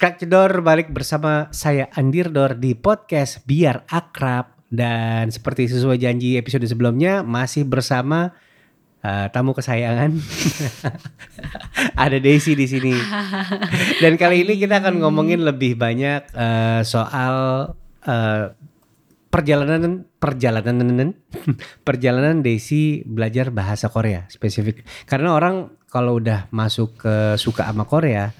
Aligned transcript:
Crack 0.00 0.24
Door 0.24 0.64
balik 0.64 0.88
bersama 0.96 1.52
saya 1.52 1.92
Andir 1.92 2.32
Dor 2.32 2.56
di 2.56 2.72
podcast 2.72 3.44
Biar 3.44 3.84
Akrab. 3.84 4.56
Dan 4.72 5.28
seperti 5.28 5.68
sesuai 5.68 6.00
janji 6.00 6.40
episode 6.40 6.64
sebelumnya 6.64 7.20
masih 7.20 7.68
bersama 7.68 8.32
uh, 9.04 9.28
tamu 9.28 9.52
kesayangan. 9.52 10.16
Ada 12.00 12.16
Daisy 12.16 12.56
di 12.56 12.64
sini. 12.64 12.96
Dan 14.00 14.16
kali 14.16 14.48
ini 14.48 14.56
kita 14.56 14.80
akan 14.80 15.04
ngomongin 15.04 15.44
lebih 15.44 15.76
banyak 15.76 16.32
uh, 16.32 16.80
soal 16.80 17.34
uh, 18.08 18.56
perjalanan 19.28 20.08
perjalanan 20.16 21.12
perjalanan 21.86 22.40
Daisy 22.40 23.04
belajar 23.04 23.52
bahasa 23.52 23.92
Korea 23.92 24.24
spesifik. 24.32 24.80
Karena 25.04 25.36
orang 25.36 25.76
kalau 25.92 26.16
udah 26.16 26.48
masuk 26.56 27.04
ke 27.04 27.36
suka 27.36 27.68
sama 27.68 27.84
Korea 27.84 28.32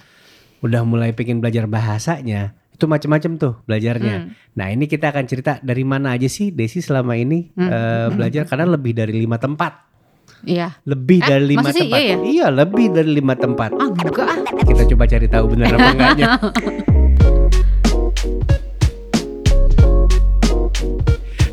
udah 0.61 0.82
mulai 0.82 1.11
pengen 1.11 1.38
belajar 1.38 1.64
bahasanya 1.64 2.52
itu 2.70 2.84
macam-macam 2.86 3.32
tuh 3.36 3.54
belajarnya. 3.62 4.16
Hmm. 4.18 4.29
Nah 4.54 4.66
ini 4.68 4.85
kita 4.85 5.08
akan 5.08 5.25
cerita 5.25 5.61
dari 5.61 5.82
mana 5.82 6.12
aja 6.12 6.25
sih 6.26 6.48
Desi 6.48 6.80
selama 6.80 7.12
ini 7.12 7.52
Hmm. 7.52 7.66
eh, 7.66 8.08
belajar 8.11 8.44
karena 8.46 8.64
lebih 8.71 8.93
dari 8.94 9.12
lima 9.14 9.36
tempat, 9.36 9.85
Iya. 10.43 10.80
lebih 10.82 11.21
Eh, 11.21 11.29
dari 11.29 11.44
lima 11.46 11.68
sih? 11.68 11.85
tempat. 11.85 11.99
Iya 11.99 12.08
ya? 12.08 12.16
Iya 12.22 12.46
lebih 12.50 12.86
dari 12.90 13.11
lima 13.11 13.35
tempat. 13.35 13.71
Ah 13.75 13.85
enggak. 13.86 14.29
Kita 14.64 14.82
coba 14.86 15.04
cari 15.04 15.26
tahu 15.26 15.44
benar 15.50 15.68
apa 15.71 15.88
enggaknya. 15.93 16.26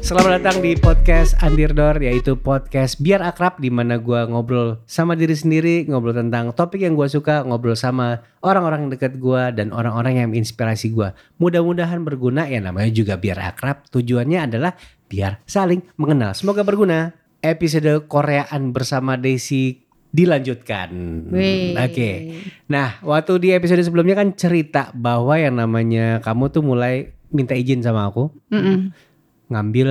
Selamat 0.07 0.39
datang 0.39 0.63
di 0.63 0.71
podcast 0.79 1.35
Andirdor 1.43 1.99
yaitu 1.99 2.39
podcast 2.39 2.95
biar 3.03 3.19
akrab 3.19 3.59
di 3.59 3.67
mana 3.67 3.99
gua 3.99 4.23
ngobrol 4.23 4.79
sama 4.87 5.19
diri 5.19 5.35
sendiri, 5.35 5.83
ngobrol 5.83 6.15
tentang 6.15 6.55
topik 6.55 6.79
yang 6.79 6.95
gua 6.95 7.11
suka, 7.11 7.43
ngobrol 7.43 7.75
sama 7.75 8.23
orang-orang 8.39 8.87
yang 8.87 8.91
dekat 8.95 9.19
gua 9.19 9.51
dan 9.51 9.75
orang-orang 9.75 10.23
yang 10.23 10.31
menginspirasi 10.31 10.95
gua. 10.95 11.11
Mudah-mudahan 11.43 12.07
berguna 12.07 12.47
ya 12.47 12.63
namanya 12.63 12.87
juga 12.87 13.19
biar 13.19 13.51
akrab. 13.51 13.83
Tujuannya 13.91 14.47
adalah 14.47 14.79
biar 15.11 15.43
saling 15.43 15.83
mengenal. 15.99 16.31
Semoga 16.31 16.63
berguna. 16.63 17.11
Episode 17.43 18.07
Koreaan 18.07 18.71
bersama 18.71 19.19
Desi 19.19 19.75
dilanjutkan. 20.07 20.87
Oke. 21.83 22.11
Nah, 22.71 22.95
waktu 23.03 23.43
di 23.43 23.49
episode 23.51 23.83
sebelumnya 23.83 24.15
kan 24.15 24.31
cerita 24.39 24.87
bahwa 24.95 25.35
yang 25.35 25.59
namanya 25.59 26.23
kamu 26.23 26.47
tuh 26.47 26.63
mulai 26.63 27.11
minta 27.31 27.53
izin 27.55 27.83
sama 27.83 28.07
aku 28.07 28.31
Mm-mm. 28.51 28.95
Ngambil 29.47 29.89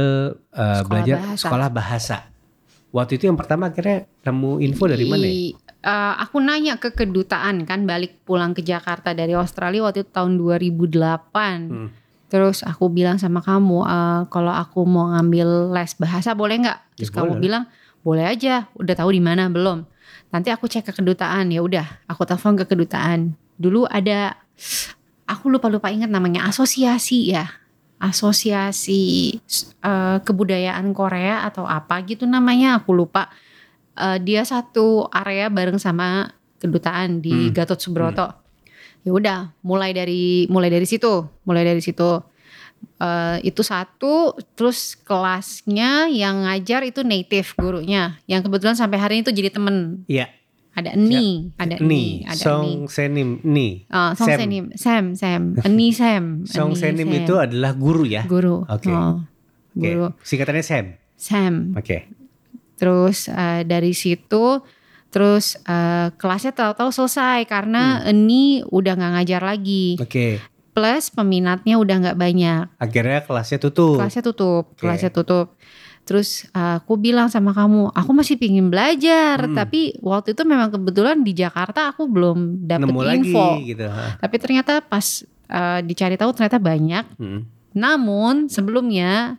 uh, 0.52 0.80
Sekolah 0.80 0.84
belajar 0.84 1.16
bahasa. 1.18 1.40
sekolah 1.40 1.68
bahasa. 1.70 2.16
Waktu 2.90 3.12
itu 3.16 3.24
yang 3.26 3.36
pertama 3.36 3.68
akhirnya 3.68 4.08
nemu 4.22 4.50
info 4.62 4.84
dari 4.86 5.04
mana 5.04 5.26
ya? 5.26 5.52
Eh, 5.86 6.14
aku 6.18 6.40
nanya 6.40 6.76
ke 6.76 6.90
kedutaan 6.90 7.62
kan 7.62 7.84
balik 7.84 8.24
pulang 8.24 8.50
ke 8.50 8.60
Jakarta 8.60 9.12
dari 9.12 9.32
Australia 9.32 9.84
waktu 9.84 10.02
itu 10.02 10.10
tahun 10.10 10.40
2008. 10.40 11.70
Hmm. 11.70 11.88
Terus 12.26 12.64
aku 12.64 12.88
bilang 12.88 13.20
sama 13.20 13.38
kamu 13.38 13.84
eh, 13.84 14.20
kalau 14.28 14.50
aku 14.50 14.82
mau 14.82 15.12
ngambil 15.12 15.70
les 15.72 15.92
bahasa 15.94 16.32
boleh 16.32 16.56
nggak? 16.58 16.78
Terus 16.96 17.10
Ya, 17.10 17.14
kamu 17.14 17.30
boleh. 17.30 17.42
bilang 17.42 17.64
boleh 18.00 18.24
aja. 18.24 18.54
Udah 18.74 18.94
tahu 18.94 19.12
di 19.12 19.20
mana 19.20 19.46
belum? 19.46 19.84
Nanti 20.32 20.48
aku 20.48 20.64
cek 20.64 20.88
ke 20.88 20.92
kedutaan. 20.94 21.52
Ya 21.52 21.60
udah, 21.60 21.86
aku 22.06 22.24
telepon 22.24 22.56
ke 22.56 22.64
kedutaan. 22.64 23.34
Dulu 23.56 23.84
ada 23.86 24.40
aku 25.26 25.50
lupa-lupa 25.50 25.90
ingat 25.90 26.08
namanya 26.08 26.48
asosiasi 26.48 27.30
ya. 27.30 27.46
Asosiasi 27.96 29.36
eh, 29.82 30.18
kebudayaan 30.20 30.92
Korea 30.92 31.48
atau 31.48 31.64
apa 31.64 32.00
gitu 32.04 32.28
namanya 32.28 32.80
aku 32.80 32.92
lupa. 32.92 33.32
Eh, 33.96 34.18
dia 34.20 34.44
satu 34.44 35.08
area 35.08 35.48
bareng 35.48 35.80
sama 35.80 36.32
kedutaan 36.60 37.20
di 37.20 37.48
Hmm. 37.48 37.52
Gatot 37.56 37.80
Subroto. 37.80 38.28
Ya 39.06 39.10
udah, 39.14 39.38
mulai 39.62 39.94
dari 39.94 40.50
mulai 40.50 40.68
dari 40.68 40.84
situ, 40.84 41.24
mulai 41.46 41.62
dari 41.62 41.80
situ. 41.80 42.20
Eh, 43.00 43.36
itu 43.48 43.64
satu, 43.64 44.36
terus 44.52 44.96
kelasnya 45.00 46.12
yang 46.12 46.44
ngajar 46.44 46.84
itu 46.84 47.00
native 47.00 47.56
gurunya, 47.56 48.20
yang 48.28 48.44
kebetulan 48.44 48.76
sampai 48.76 49.00
hari 49.00 49.12
ini 49.20 49.24
tuh 49.24 49.32
jadi 49.32 49.48
temen. 49.48 50.04
Iya, 50.08 50.28
Ada 50.76 50.92
Eni, 50.92 51.56
ada 51.56 51.80
Eni, 51.80 51.88
Ni, 51.88 52.04
ada 52.22 52.36
Eni. 52.36 52.36
Song 52.36 52.68
Senim, 52.86 53.40
Ni. 53.42 53.88
Oh, 53.88 54.12
Song 54.12 54.28
Sam. 54.28 54.38
Senim, 54.38 54.64
Sam, 54.76 55.04
Sam, 55.16 55.42
Eni 55.64 55.88
Sam, 55.90 56.24
Song 56.52 56.70
Eni 56.70 56.78
Senim 56.78 57.08
Sam. 57.08 57.16
itu 57.16 57.34
adalah 57.34 57.72
guru 57.72 58.04
ya. 58.04 58.28
guru. 58.28 58.60
Oke. 58.62 58.92
Oh, 58.92 59.24
Oke. 59.72 59.80
guru 59.88 60.12
Singkatannya 60.20 60.60
Sam. 60.60 60.86
Sam. 61.16 61.72
Oke. 61.72 62.04
Terus 62.76 63.26
eh, 63.26 63.64
dari 63.64 63.96
situ 63.96 64.60
terus 65.08 65.56
eh, 65.64 66.12
kelasnya 66.12 66.52
tahu-tahu 66.52 66.92
selesai 66.92 67.48
karena 67.48 68.04
Hmm. 68.04 68.12
Eni 68.12 68.60
udah 68.62 68.92
nggak 68.94 69.12
ngajar 69.16 69.42
lagi. 69.42 69.96
Oke. 69.96 70.44
Plus 70.70 71.08
peminatnya 71.08 71.80
udah 71.80 71.96
nggak 72.04 72.20
banyak. 72.20 72.68
Akhirnya 72.76 73.24
kelasnya 73.24 73.56
tutup. 73.56 73.96
Kelasnya 73.96 74.20
tutup, 74.22 74.76
Oke. 74.76 74.84
kelasnya 74.84 75.08
tutup. 75.08 75.56
Terus 76.06 76.46
eh, 76.46 76.74
aku 76.78 76.94
bilang 76.94 77.26
sama 77.26 77.50
kamu, 77.50 77.90
aku 77.90 78.10
masih 78.14 78.38
pingin 78.38 78.70
belajar, 78.70 79.42
Hmm. 79.42 79.52
tapi 79.52 79.98
waktu 79.98 80.32
itu 80.32 80.42
memang 80.46 80.70
kebetulan 80.70 81.18
di 81.20 81.34
Jakarta 81.34 81.90
aku 81.90 82.06
belum 82.06 82.62
dapet 82.62 82.86
Nemu 82.86 83.00
info. 83.12 83.58
lagi 83.58 83.74
gitu. 83.74 83.84
Tapi 84.16 84.36
ternyata 84.38 84.78
pas 84.80 85.02
eh, 85.46 85.80
dicari 85.82 86.14
tahu 86.14 86.30
ternyata 86.30 86.58
banyak. 86.58 87.04
Hmm. 87.18 87.42
Namun 87.74 88.46
sebelumnya 88.46 89.36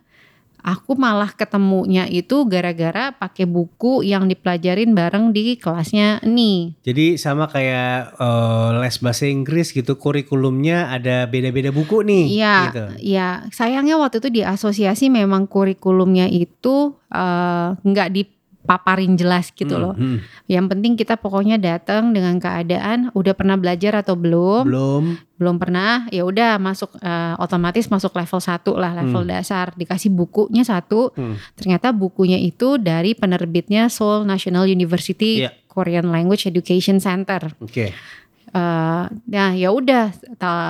aku 0.68 0.92
malah 0.94 1.32
ketemunya 1.32 2.04
itu 2.04 2.44
gara-gara 2.44 3.16
pakai 3.16 3.48
buku 3.48 4.04
yang 4.04 4.28
dipelajarin 4.28 4.92
bareng 4.92 5.32
di 5.32 5.56
kelasnya 5.56 6.20
Eni. 6.20 6.76
Jadi 6.84 7.16
sama 7.16 7.48
kayak 7.48 8.20
eh, 8.20 8.68
les 8.84 8.96
bahasa 9.00 9.24
Inggris 9.24 9.72
gitu 9.72 9.96
kurikulumnya 9.96 10.92
ada 10.92 11.24
beda-beda 11.24 11.72
buku 11.72 12.04
nih 12.04 12.24
Iya, 12.36 12.56
gitu. 12.68 12.84
iya. 13.00 13.28
Sayangnya 13.48 13.96
waktu 13.96 14.20
itu 14.20 14.28
di 14.28 14.42
asosiasi 14.44 15.08
memang 15.08 15.48
kurikulumnya 15.48 16.28
itu 16.28 17.00
eh, 17.08 17.68
nggak 17.74 18.08
dipaparin 18.68 19.16
jelas 19.16 19.48
gitu 19.48 19.72
Hmm, 19.72 19.80
loh. 19.80 19.94
hmm. 19.96 20.20
Yang 20.44 20.64
penting 20.68 20.92
kita 20.94 21.16
pokoknya 21.16 21.56
datang 21.56 22.12
dengan 22.12 22.36
keadaan 22.36 23.08
udah 23.16 23.32
pernah 23.32 23.56
belajar 23.56 23.96
atau 23.96 24.12
belum? 24.12 24.68
Belum. 24.68 25.04
Belum 25.34 25.56
pernah. 25.56 26.04
Ya 26.12 26.20
udah 26.22 26.60
masuk 26.60 26.92
eh, 27.00 27.34
otomatis 27.36 27.88
masuk 27.88 28.12
level 28.12 28.36
1 28.36 28.60
lah, 28.76 28.92
level 28.92 29.24
dasar. 29.24 29.72
Dikasih 29.72 30.12
bukunya 30.12 30.60
satu. 30.62 31.16
Hmm. 31.16 31.40
Ternyata 31.56 31.96
bukunya 31.96 32.36
itu 32.36 32.76
dari 32.76 33.16
penerbitnya 33.16 33.88
Seoul 33.88 34.28
National 34.28 34.68
University 34.68 35.48
Iya. 35.48 35.56
Korean 35.64 36.12
Language 36.12 36.44
Education 36.44 37.00
Center. 37.00 37.48
Oke. 37.58 37.96
Eh, 38.48 39.04
nah 39.08 39.50
ya 39.52 39.68
udah 39.70 40.12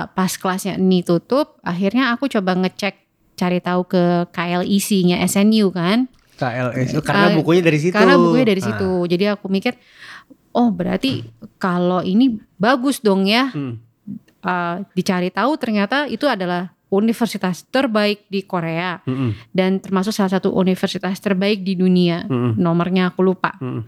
pas 0.09 0.31
kelasnya 0.31 0.75
ini 0.75 1.03
tutup, 1.03 1.59
akhirnya 1.61 2.11
aku 2.11 2.27
coba 2.29 2.55
ngecek 2.55 2.95
cari 3.35 3.59
tahu 3.59 3.83
ke 3.85 4.03
KLEC-nya 4.31 5.19
SNU 5.21 5.71
kan. 5.71 6.07
KLS. 6.39 6.95
Karena 7.03 7.27
Eh, 7.29 7.35
bukunya 7.35 7.61
dari 7.61 7.77
situ. 7.77 7.91
Karena 7.93 8.15
bukunya 8.15 8.47
dari 8.47 8.61
Ah. 8.63 8.67
situ. 8.71 8.89
Jadi 9.05 9.23
aku 9.27 9.45
mikir, 9.45 9.75
oh 10.51 10.71
berarti 10.71 11.27
kalau 11.57 11.99
ini 12.01 12.25
bagus 12.55 12.97
dong 12.97 13.27
ya. 13.27 13.51
Hmm. 13.51 13.77
Eh, 14.39 14.75
dicari 14.93 15.27
tahu 15.29 15.59
ternyata 15.59 16.07
itu 16.07 16.23
adalah 16.23 16.71
universitas 16.89 17.61
terbaik 17.67 18.25
di 18.25 18.41
Korea 18.41 18.97
Hmm, 19.03 19.35
dan 19.51 19.77
termasuk 19.77 20.09
salah 20.09 20.31
satu 20.31 20.49
universitas 20.49 21.19
terbaik 21.19 21.61
di 21.61 21.75
dunia. 21.75 22.23
hmm, 22.23 22.55
Nomornya 22.55 23.11
aku 23.11 23.21
lupa. 23.21 23.53
hmm. 23.59 23.83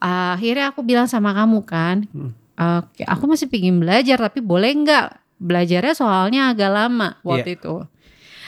akhirnya 0.00 0.66
aku 0.66 0.82
bilang 0.82 1.06
sama 1.06 1.30
kamu 1.30 1.62
kan, 1.62 2.06
Hmm. 2.08 2.34
"Oke, 2.82 3.02
aku 3.04 3.24
masih 3.26 3.46
pingin 3.46 3.78
belajar 3.78 4.18
tapi 4.18 4.38
boleh 4.38 4.70
nggak 4.72 5.06
belajarnya 5.38 5.94
soalnya 5.94 6.50
agak 6.50 6.70
lama 6.70 7.18
waktu 7.22 7.54
itu. 7.54 7.86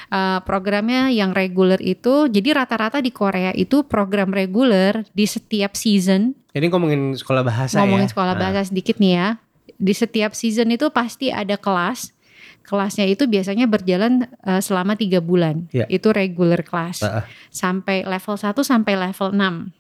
Eh, 0.05 0.41
programnya 0.45 1.09
yang 1.09 1.33
reguler 1.33 1.81
itu, 1.81 2.29
jadi 2.29 2.53
rata-rata 2.55 3.01
di 3.01 3.09
Korea 3.09 3.51
itu 3.51 3.83
program 3.83 4.31
reguler 4.31 5.05
di 5.11 5.25
setiap 5.25 5.73
season. 5.75 6.37
Ini 6.53 6.69
ngomongin 6.69 7.17
sekolah 7.17 7.43
bahasa 7.43 7.81
ngomongin 7.81 8.07
ya. 8.07 8.13
sekolah 8.13 8.35
Ah. 8.37 8.41
bahasa 8.41 8.69
sedikit 8.69 9.01
nih 9.01 9.13
ya. 9.15 9.29
Di 9.75 9.91
setiap 9.91 10.37
season 10.37 10.71
itu 10.71 10.87
pasti 10.93 11.33
ada 11.33 11.57
kelas. 11.57 12.13
Kelasnya 12.63 13.05
itu 13.05 13.25
biasanya 13.25 13.65
berjalan 13.67 14.25
eh, 14.41 14.61
selama 14.61 14.97
tiga 14.97 15.21
bulan. 15.21 15.69
Iya. 15.69 15.85
Itu 15.89 16.13
regular 16.13 16.65
class. 16.65 17.01
Ah, 17.01 17.21
ah. 17.21 17.25
Sampai 17.49 18.05
level 18.05 18.37
1 18.37 18.61
sampai 18.61 18.95
level 18.95 19.33
6. 19.33 19.73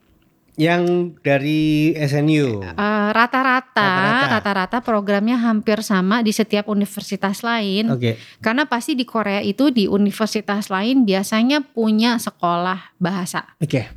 Yang 0.55 0.83
dari 1.21 1.63
SNU. 1.93 2.63
Eh, 2.63 2.75
rata-rata 3.11 3.75
Rata-rata. 3.75 4.27
rata-rata 4.31 4.79
programnya 4.81 5.35
hampir 5.37 5.83
sama 5.83 6.23
di 6.23 6.31
setiap 6.31 6.67
universitas 6.67 7.43
lain 7.43 7.91
Oke. 7.91 8.15
karena 8.39 8.63
pasti 8.63 8.95
di 8.95 9.03
Korea 9.03 9.41
itu 9.41 9.69
di 9.69 9.85
universitas 9.85 10.71
lain 10.71 11.03
biasanya 11.03 11.59
punya 11.61 12.17
sekolah 12.17 12.95
bahasa 12.97 13.51
Oke. 13.59 13.91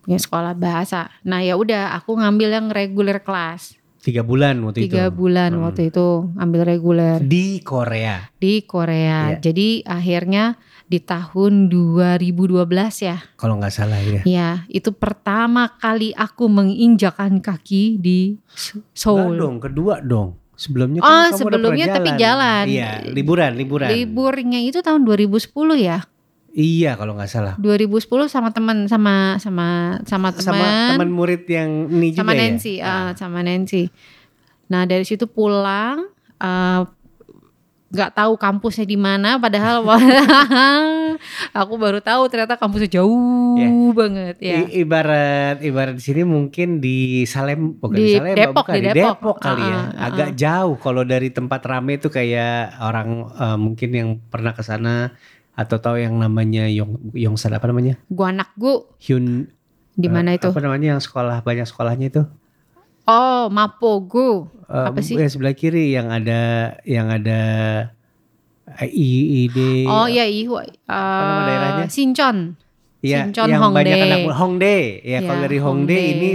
punya 0.00 0.18
sekolah 0.18 0.52
bahasa 0.52 1.14
nah 1.22 1.38
ya 1.38 1.54
udah 1.54 1.94
aku 1.94 2.18
ngambil 2.18 2.48
yang 2.52 2.66
regular 2.68 3.20
kelas 3.20 3.78
Tiga 4.00 4.24
bulan 4.24 4.56
waktu 4.64 4.88
itu. 4.88 4.96
tiga 4.96 5.12
bulan 5.12 5.52
Hmm. 5.52 5.62
waktu 5.62 5.92
itu 5.92 6.32
ambil 6.34 6.64
reguler 6.64 7.20
Di 7.20 7.60
Korea. 7.60 8.32
di 8.34 8.64
Korea 8.64 9.36
Iya. 9.36 9.38
jadi 9.38 9.68
akhirnya 9.84 10.56
di 10.90 10.98
tahun 10.98 11.70
2012 11.70 12.66
ya 13.00 13.16
Kalau 13.38 13.54
nggak 13.56 13.70
salah 13.70 14.02
ya. 14.02 14.22
ya 14.26 14.50
itu 14.66 14.90
pertama 14.90 15.70
kali 15.78 16.10
aku 16.12 16.50
menginjakan 16.50 17.38
kaki 17.38 17.94
di 17.96 18.34
Enggak 18.34 18.90
Seoul 18.92 19.38
dong, 19.38 19.56
kedua 19.62 20.02
dong. 20.02 20.34
Sebelumnya 20.58 21.00
Oh, 21.00 21.06
kan 21.06 21.14
kamu 21.14 21.30
udah 21.30 21.38
sebelumnya 21.40 21.86
pernah 21.88 21.96
tapi 21.96 22.10
jalan. 22.20 22.64
Iya, 22.68 22.90
liburan, 23.08 23.50
liburan. 23.56 23.88
Liburnya 23.88 24.60
itu 24.60 24.82
tahun 24.82 25.06
2010 25.06 25.48
ya. 25.78 26.04
iya 26.50 26.98
kalau 26.98 27.14
nggak 27.14 27.30
salah. 27.30 27.54
2010 27.56 28.04
sama 28.26 28.50
teman 28.50 28.84
sama 28.84 29.38
sama 29.38 29.96
sama 30.04 30.34
Sama 30.36 30.58
teman 30.58 30.90
teman 30.98 31.10
murid 31.14 31.46
yang 31.46 31.86
ini 31.88 32.10
juga 32.10 32.20
sama 32.20 32.32
ya. 32.34 32.40
Nancy, 32.42 32.74
ah, 32.82 33.14
sama 33.14 33.38
Nancy. 33.40 33.88
Nah 34.68 34.84
dari 34.84 35.06
situ 35.06 35.24
pulang, 35.24 36.10
eh, 36.36 36.80
nggak 37.90 38.10
tahu 38.12 38.32
kampusnya 38.34 38.84
di 38.84 38.94
mana, 38.94 39.34
padahal 39.36 39.82
aku 41.52 41.74
baru 41.74 41.98
tahu 41.98 42.22
ternyata 42.26 42.54
kampusnya 42.54 42.90
jauh 42.92 43.58
Ya. 43.58 43.66
banget 43.90 44.36
ya. 44.38 44.56
I- 44.62 44.80
ibarat 44.80 45.58
ibarat 45.60 45.94
di 45.94 46.04
sini 46.04 46.22
mungkin 46.22 46.78
di 46.78 46.96
Salem 47.24 47.76
bukan 47.76 47.98
di, 47.98 48.04
Di 48.04 48.14
Salem 48.14 48.34
Depok, 48.34 48.54
bukan 48.62 48.72
di 48.72 48.80
di 48.80 48.86
Depok. 48.88 49.16
Depok, 49.18 49.36
kali 49.38 49.62
ya 49.62 49.74
Ah, 49.74 49.82
ah, 49.82 50.06
agak 50.06 50.30
jauh 50.34 50.76
kalau 50.76 51.02
dari 51.02 51.28
tempat 51.28 51.60
rame 51.62 51.96
itu 51.96 52.08
kayak 52.08 52.54
orang 52.78 53.08
eh, 53.28 53.58
mungkin 53.58 53.88
yang 53.90 54.08
pernah 54.24 54.52
ke 54.52 54.62
sana 54.62 55.12
atau 55.52 55.76
tahu 55.76 55.98
yang 55.98 56.14
namanya 56.14 56.64
Yong 56.66 57.12
Yongsan 57.12 57.52
apa 57.52 57.66
namanya 57.66 57.98
Gua 58.06 58.30
anak 58.30 58.54
gua 58.54 58.86
Hyun 58.96 59.50
di 59.92 60.08
mana 60.08 60.32
eh, 60.32 60.38
itu? 60.38 60.46
apa 60.46 60.56
namanya 60.58 60.94
yang 60.94 61.02
sekolah 61.02 61.42
banyak 61.42 61.66
sekolahnya 61.66 62.06
itu 62.08 62.22
Oh, 63.10 63.50
Mapogo. 63.50 64.46
Eh, 64.64 64.86
Apa 64.86 65.02
sih? 65.02 65.18
yang 65.18 65.26
sebelah 65.26 65.50
kiri 65.52 65.90
yang 65.90 66.06
ada 66.08 66.40
yang 66.84 67.10
ada 67.10 67.40
eh, 68.72 68.86
IID 68.86 69.58
Oh 69.84 70.06
iya, 70.06 70.22
Ihu. 70.24 70.54
nama 70.86 71.42
daerahnya? 71.42 71.86
Sincon. 71.88 72.54
ya, 73.02 73.26
Sincon 73.26 73.48
yang 73.48 73.60
Hongdae. 73.60 73.82
banyak 73.82 73.98
anak 74.00 74.20
Hongdae 74.30 74.82
ya 75.02 75.18
kalau 75.20 75.36
Ya, 75.36 75.44
dari 75.44 75.58
Hongdae 75.58 75.98
Hongdae. 75.98 76.14
ini 76.14 76.30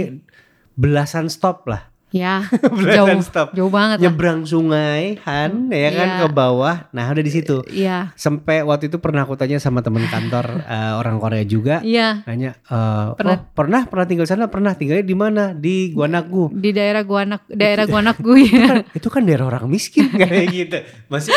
belasan 0.74 1.26
stop 1.26 1.64
lah 1.64 1.88
Ya, 2.16 2.40
jauh, 2.96 3.20
stop 3.20 3.52
jauh 3.52 3.68
banget 3.68 4.00
lah. 4.00 4.02
nyebrang 4.02 4.40
sungai 4.42 5.20
Han 5.22 5.68
ya 5.68 5.90
kan 5.90 6.08
Iya. 6.08 6.18
ke 6.18 6.28
bawah 6.30 6.76
nah 6.90 7.06
udah 7.06 7.20
di 7.20 7.28
situ 7.28 7.60
Iya, 7.68 8.14
sampai 8.14 8.62
waktu 8.62 8.88
itu 8.88 8.96
pernah 8.96 9.22
aku 9.22 9.34
tanya 9.34 9.58
sama 9.58 9.80
teman 9.80 10.00
kantor 10.04 10.46
eh, 10.66 10.92
orang 10.94 11.16
Korea 11.16 11.42
juga 11.42 11.82
iya. 11.82 12.24
nanya 12.24 12.56
eh, 12.56 13.06
Pernah. 13.12 13.36
oh, 13.36 13.52
pernah 13.52 13.80
pernah 13.84 14.06
tinggal 14.06 14.24
sana 14.24 14.46
pernah 14.46 14.72
tinggalnya 14.72 15.04
di 15.04 15.12
mana 15.12 15.42
di 15.52 15.90
Guanagu 15.90 16.48
Di 16.48 16.70
daerah 16.70 17.02
gua 17.02 17.22
anak, 17.22 17.44
daerah 17.46 17.84
gua 17.90 18.00
anak 18.00 18.16
gue 18.18 18.40
ya. 18.40 18.80
itu 18.90 19.08
kan 19.08 19.22
daerah 19.22 19.46
orang 19.46 19.66
miskin 19.66 20.08
kayak 20.10 20.46
gitu 20.48 20.78
masih 21.06 21.32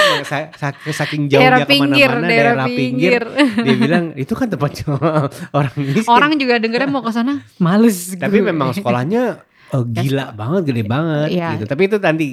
saking 0.90 1.28
jauhnya 1.28 1.44
daerah 1.56 1.60
pinggir, 1.66 2.08
ke 2.08 2.14
mana-mana 2.14 2.30
daerah, 2.30 2.54
daerah 2.56 2.66
pinggir. 2.70 3.22
dia 3.60 3.76
bilang 3.76 4.06
itu 4.16 4.34
kan 4.34 4.48
tempatnya 4.48 4.86
orang 5.52 5.74
miskin 5.76 6.08
Orang 6.10 6.32
juga 6.36 6.56
dengernya 6.58 6.88
mau 6.88 7.02
ke 7.02 7.12
sana, 7.12 7.42
males. 7.58 8.14
tapi 8.16 8.40
gue. 8.40 8.48
memang 8.48 8.72
sekolahnya 8.72 9.44
eh, 9.70 9.84
gila 9.86 10.26
banget 10.34 10.62
gede 10.70 10.84
banget 10.86 11.30
Iya. 11.34 11.48
gitu 11.58 11.66
tapi 11.70 11.82
itu 11.88 11.98
nanti 12.02 12.26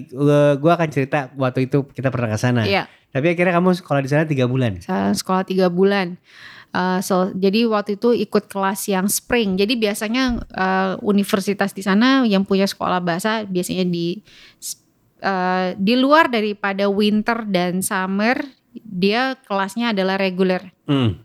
gua 0.61 0.73
akan 0.81 0.88
cerita 0.88 1.31
waktu 1.37 1.69
itu 1.69 1.85
kita 1.93 2.09
pernah 2.09 2.33
ke 2.33 2.38
sana 2.41 2.62
Iya, 2.65 2.88
tapi 3.12 3.33
akhirnya 3.33 3.56
kamu 3.56 3.77
sekolah 3.77 4.00
di 4.00 4.11
sana 4.11 4.25
tiga 4.25 4.49
bulan 4.49 4.81
sekolah 4.87 5.43
tiga 5.47 5.67
bulan. 5.69 6.19
Eh, 6.77 7.00
so, 7.00 7.33
jadi 7.33 7.65
waktu 7.65 7.97
itu 7.97 8.12
ikut 8.12 8.53
kelas 8.53 8.91
yang 8.93 9.09
spring. 9.09 9.56
Jadi 9.56 9.81
biasanya 9.81 10.25
eh, 10.53 10.93
universitas 11.00 11.73
di 11.73 11.81
sana 11.81 12.29
yang 12.29 12.44
punya 12.44 12.69
sekolah 12.69 13.00
bahasa 13.00 13.49
biasanya 13.49 13.89
di 13.89 14.21
eh, 15.25 15.69
di 15.79 15.94
luar 15.97 16.29
daripada 16.29 16.91
winter 16.93 17.49
dan 17.49 17.81
summer 17.81 18.37
dia 18.77 19.41
kelasnya 19.49 19.97
adalah 19.97 20.21
reguler. 20.21 20.69
Hmm. 20.85 21.17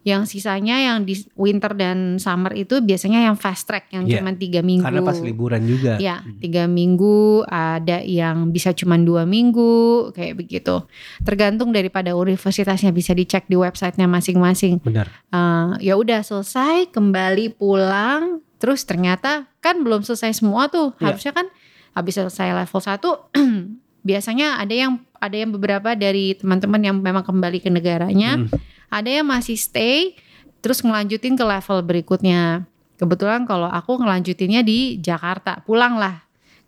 Yang 0.00 0.32
sisanya 0.32 0.80
yang 0.80 1.04
di 1.04 1.12
winter 1.34 1.72
dan 1.72 2.16
summer 2.16 2.52
itu 2.52 2.80
biasanya 2.80 3.20
yang 3.22 3.36
fast 3.36 3.64
track 3.64 3.92
yang 3.92 4.04
Iya. 4.04 4.18
cuma 4.18 4.32
tiga 4.32 4.60
minggu. 4.60 4.80
karena 4.80 5.04
pas 5.04 5.20
liburan 5.20 5.60
juga 5.62 6.00
Ya, 6.00 6.24
tiga 6.40 6.64
minggu, 6.64 7.44
ada 7.44 8.00
yang 8.00 8.48
bisa 8.48 8.72
cuma 8.72 8.96
dua 8.96 9.22
minggu, 9.24 10.08
kayak 10.10 10.34
begitu. 10.36 10.88
Tergantung 11.20 11.68
daripada 11.70 12.12
universitasnya 12.12 12.90
bisa 12.90 13.12
dicek 13.12 13.44
di 13.44 13.54
websitenya 13.54 14.06
masing-masing. 14.06 14.80
benar 14.80 15.12
Eh, 15.28 15.68
ya 15.82 15.94
udah 15.94 16.20
selesai, 16.20 16.88
kembali 16.88 17.54
pulang, 17.54 18.40
terus 18.56 18.82
ternyata 18.82 19.52
kan 19.58 19.80
belum 19.80 20.00
selesai 20.00 20.32
semua 20.34 20.66
tuh. 20.66 20.96
Iya. 20.96 21.12
Harusnya 21.12 21.32
kan 21.34 21.46
habis 21.92 22.16
selesai 22.16 22.56
level 22.56 22.80
1 22.80 23.28
biasanya 24.00 24.56
ada 24.56 24.72
yang 24.72 24.92
ada 25.14 25.36
yang 25.36 25.52
beberapa 25.52 25.92
dari 25.92 26.32
teman-teman 26.32 26.80
yang 26.80 26.96
memang 26.96 27.20
kembali 27.20 27.60
ke 27.60 27.68
negaranya, 27.68 28.40
Hmm. 28.40 28.48
Ada 28.90 29.06
yang 29.06 29.26
masih 29.26 29.54
stay, 29.54 30.18
terus 30.60 30.82
ngelanjutin 30.82 31.38
ke 31.38 31.44
level 31.46 31.78
berikutnya. 31.86 32.66
Kebetulan 32.98 33.48
kalau 33.48 33.70
aku 33.70 33.96
ngelanjutinnya 33.96 34.60
di 34.60 35.00
Jakarta, 35.00 35.62
pulang 35.64 35.96
lah 35.96 36.20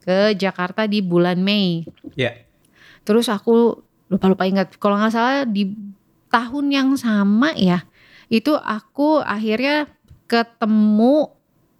ke 0.02 0.32
Jakarta 0.38 0.88
di 0.88 1.04
bulan 1.04 1.42
Mei. 1.42 1.84
ya 2.16 2.32
Terus 3.02 3.26
aku 3.26 3.82
lupa-lupa 4.08 4.46
ingat, 4.46 4.78
kalau 4.78 4.96
nggak 4.96 5.12
salah 5.12 5.42
di 5.42 5.74
tahun 6.30 6.70
yang 6.70 6.88
sama 6.94 7.52
ya, 7.58 7.84
itu 8.30 8.54
aku 8.54 9.20
akhirnya 9.20 9.90
ketemu 10.30 11.28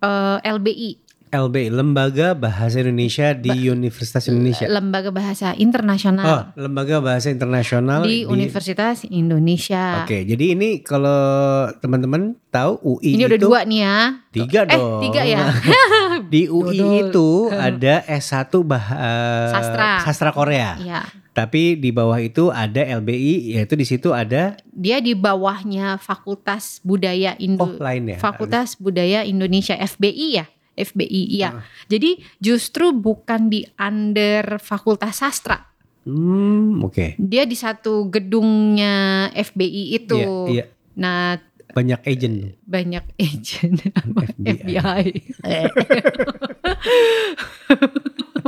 eh, 0.03 0.39
LBI, 0.43 1.01
LB 1.32 1.73
Lembaga 1.73 2.37
Bahasa 2.37 2.84
Indonesia 2.84 3.32
di 3.32 3.73
Universitas 3.73 4.29
Indonesia 4.29 4.69
Lembaga 4.69 5.08
Bahasa 5.08 5.56
Internasional 5.56 6.25
oh 6.29 6.43
Lembaga 6.61 7.00
Bahasa 7.00 7.32
Internasional 7.32 8.05
di, 8.05 8.29
Universitas 8.29 9.08
Indonesia. 9.08 10.05
Oke, 10.05 10.29
jadi 10.29 10.52
ini 10.52 10.84
kalau 10.84 11.73
teman-teman 11.81 12.37
tahu 12.52 12.76
UI 12.84 13.17
Ini 13.17 13.25
itu 13.25 13.29
udah 13.32 13.40
dua 13.40 13.61
nih 13.64 13.81
ya. 13.81 13.96
tiga 14.29 14.61
Eh, 14.69 14.76
dong. 14.76 15.00
tiga 15.00 15.23
ya? 15.25 15.40
Di 16.32 16.43
UI 16.49 16.76
Dodol. 16.76 17.00
itu 17.08 17.29
ada 17.49 17.94
S1 18.05 18.52
bah 18.61 18.84
eh, 18.93 19.49
Sastra. 19.56 19.90
sastra 20.05 20.31
Korea. 20.37 20.76
Iya. 20.76 21.00
Tapi 21.32 21.81
di 21.81 21.88
bawah 21.88 22.20
itu 22.20 22.52
ada 22.52 22.84
LBI 23.00 23.56
yaitu 23.56 23.73
di 23.73 23.88
situ 23.88 24.12
ada 24.12 24.52
Dia 24.69 25.00
di 25.00 25.17
bawahnya 25.17 25.96
Fakultas 25.96 26.84
Budaya 26.84 27.32
oh 27.32 27.40
Indo 27.40 27.67
lain 27.81 28.05
ya. 28.12 28.19
Fakultas 28.20 28.76
Budaya 28.76 29.25
Indonesia 29.25 29.73
FBI 29.73 30.29
ya. 30.37 30.44
FBI 30.72 31.22
iya. 31.32 31.60
Ah. 31.60 31.64
Jadi 31.86 32.20
justru 32.40 32.92
bukan 32.96 33.52
di 33.52 33.64
under 33.76 34.56
Fakultas 34.56 35.20
Sastra. 35.20 35.60
Hmm, 36.02 36.82
oke. 36.82 37.14
Dia 37.20 37.46
di 37.46 37.54
satu 37.54 38.10
gedungnya 38.10 39.28
FBI 39.30 40.02
itu. 40.02 40.19
Iya, 40.19 40.50
iya. 40.50 40.64
Nah, 40.98 41.38
Banyak 41.72 42.04
agent. 42.04 42.52
banyak 42.69 43.04
agent 43.16 43.80
FBI. 44.36 44.60
FBI. 44.60 45.04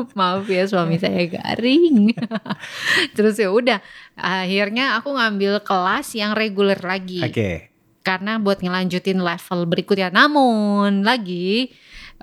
Maaf 0.18 0.44
ya 0.50 0.66
suami 0.68 1.00
saya 1.00 1.24
garing. 1.24 2.12
Terus 3.16 3.38
ya 3.40 3.48
udah, 3.48 3.78
akhirnya 4.18 4.98
aku 5.00 5.14
ngambil 5.16 5.62
kelas 5.64 6.12
yang 6.18 6.36
reguler 6.36 6.76
lagi. 6.82 7.24
Oke. 7.24 7.72
Karena 8.04 8.36
buat 8.36 8.60
ngelanjutin 8.60 9.24
level 9.24 9.64
berikutnya. 9.64 10.12
Namun 10.12 11.06
lagi 11.06 11.72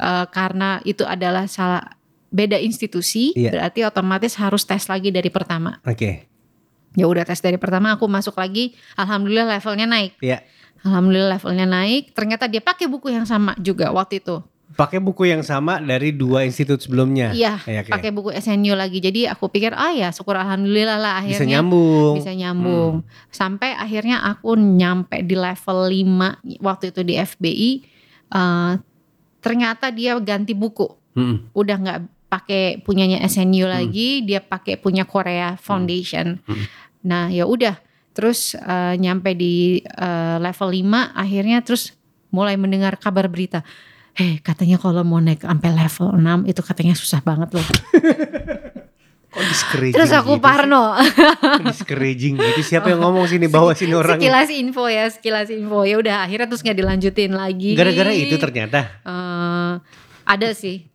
eh, 0.02 0.26
karena 0.28 0.82
itu 0.82 1.06
adalah 1.06 1.46
salah 1.46 1.86
beda 2.28 2.58
institusi, 2.58 3.36
Iya. 3.36 3.52
berarti 3.52 3.80
otomatis 3.84 4.34
harus 4.36 4.64
tes 4.64 4.88
lagi 4.88 5.12
dari 5.12 5.28
pertama. 5.28 5.78
Oke. 5.84 6.26
Ya 6.92 7.06
udah 7.06 7.24
tes 7.24 7.40
dari 7.40 7.56
pertama 7.56 7.94
aku 7.94 8.08
masuk 8.08 8.36
lagi, 8.36 8.74
alhamdulillah 8.96 9.48
levelnya 9.52 9.86
naik. 9.86 10.18
Iya. 10.20 10.44
Alhamdulillah 10.82 11.38
levelnya 11.38 11.64
naik. 11.64 12.12
Ternyata 12.12 12.48
dia 12.48 12.60
pakai 12.60 12.90
buku 12.90 13.12
yang 13.12 13.24
sama 13.24 13.54
juga 13.56 13.92
waktu 13.92 14.18
itu. 14.18 14.42
Pakai 14.72 14.98
buku 14.98 15.28
yang 15.28 15.44
sama 15.44 15.78
dari 15.78 16.10
dua 16.10 16.42
institut 16.42 16.80
sebelumnya. 16.80 17.36
Iya, 17.36 17.60
Ya, 17.68 17.84
oke. 17.84 17.92
pakai 17.92 18.10
buku 18.10 18.32
SNU 18.32 18.72
lagi. 18.74 18.98
Jadi 18.98 19.28
aku 19.28 19.52
pikir, 19.52 19.72
ah 19.72 19.92
ya 19.92 20.10
syukur 20.10 20.34
alhamdulillah 20.34 20.96
lah 20.96 21.20
Bisa 21.20 21.44
akhirnya 21.44 21.60
nyambung. 21.60 22.08
Hmm. 22.08 22.18
bisa 22.18 22.32
nyambung. 22.32 22.94
Sampai 23.28 23.76
akhirnya 23.76 24.24
aku 24.24 24.56
nyampe 24.56 25.20
di 25.22 25.36
level 25.36 25.80
5 25.86 26.40
waktu 26.60 26.86
itu 26.90 27.02
di 27.04 27.14
FBI. 27.16 27.72
eh, 28.32 28.72
ternyata 29.42 29.90
dia 29.92 30.16
ganti 30.22 30.54
buku. 30.56 30.88
Mm-mm. 31.18 31.52
Udah 31.52 31.76
nggak 31.82 32.00
pakai 32.32 32.80
punyanya 32.80 33.20
SNU 33.28 33.68
lagi, 33.68 34.24
dia 34.24 34.40
pakai 34.40 34.80
punya 34.80 35.04
Korea 35.04 35.60
Foundation. 35.60 36.40
Hmm. 36.48 36.64
Nah, 37.04 37.28
ya 37.28 37.44
udah. 37.44 37.76
Terus 38.16 38.56
eh, 38.56 38.96
nyampe 38.96 39.36
di 39.36 39.84
eh, 39.84 40.38
level 40.40 40.70
5 40.72 41.12
akhirnya 41.12 41.60
terus 41.60 41.92
mulai 42.32 42.56
mendengar 42.56 42.96
kabar 42.96 43.28
berita. 43.28 43.68
Eh, 44.16 44.40
katanya 44.44 44.80
kalau 44.80 45.04
mau 45.04 45.20
naik 45.20 45.44
sampai 45.44 45.72
level 45.72 46.16
6 46.20 46.48
itu 46.48 46.62
katanya 46.64 46.96
susah 46.96 47.20
banget 47.20 47.52
loh. 47.56 47.68
Kok 49.32 49.44
discouraging 49.48 49.96
Terus 49.96 50.12
aku 50.12 50.36
gitu 50.36 50.44
parno. 50.44 50.92
Discouraging 51.64 52.36
gitu. 52.36 52.62
Siapa 52.62 52.92
yang 52.92 53.00
ngomong 53.00 53.32
sini 53.32 53.48
bawa 53.48 53.72
sini 53.80 53.96
orang. 53.96 54.20
Sekilas 54.20 54.52
info 54.52 54.92
ya, 54.92 55.08
sekilas 55.08 55.48
info. 55.48 55.88
Ya 55.88 55.96
udah 55.96 56.28
akhirnya 56.28 56.52
terus 56.52 56.60
nggak 56.60 56.76
dilanjutin 56.76 57.32
lagi. 57.32 57.72
Gara-gara 57.72 58.12
itu 58.12 58.36
ternyata. 58.36 58.80
Eh, 59.08 59.74
ada 60.22 60.50
sih 60.54 60.86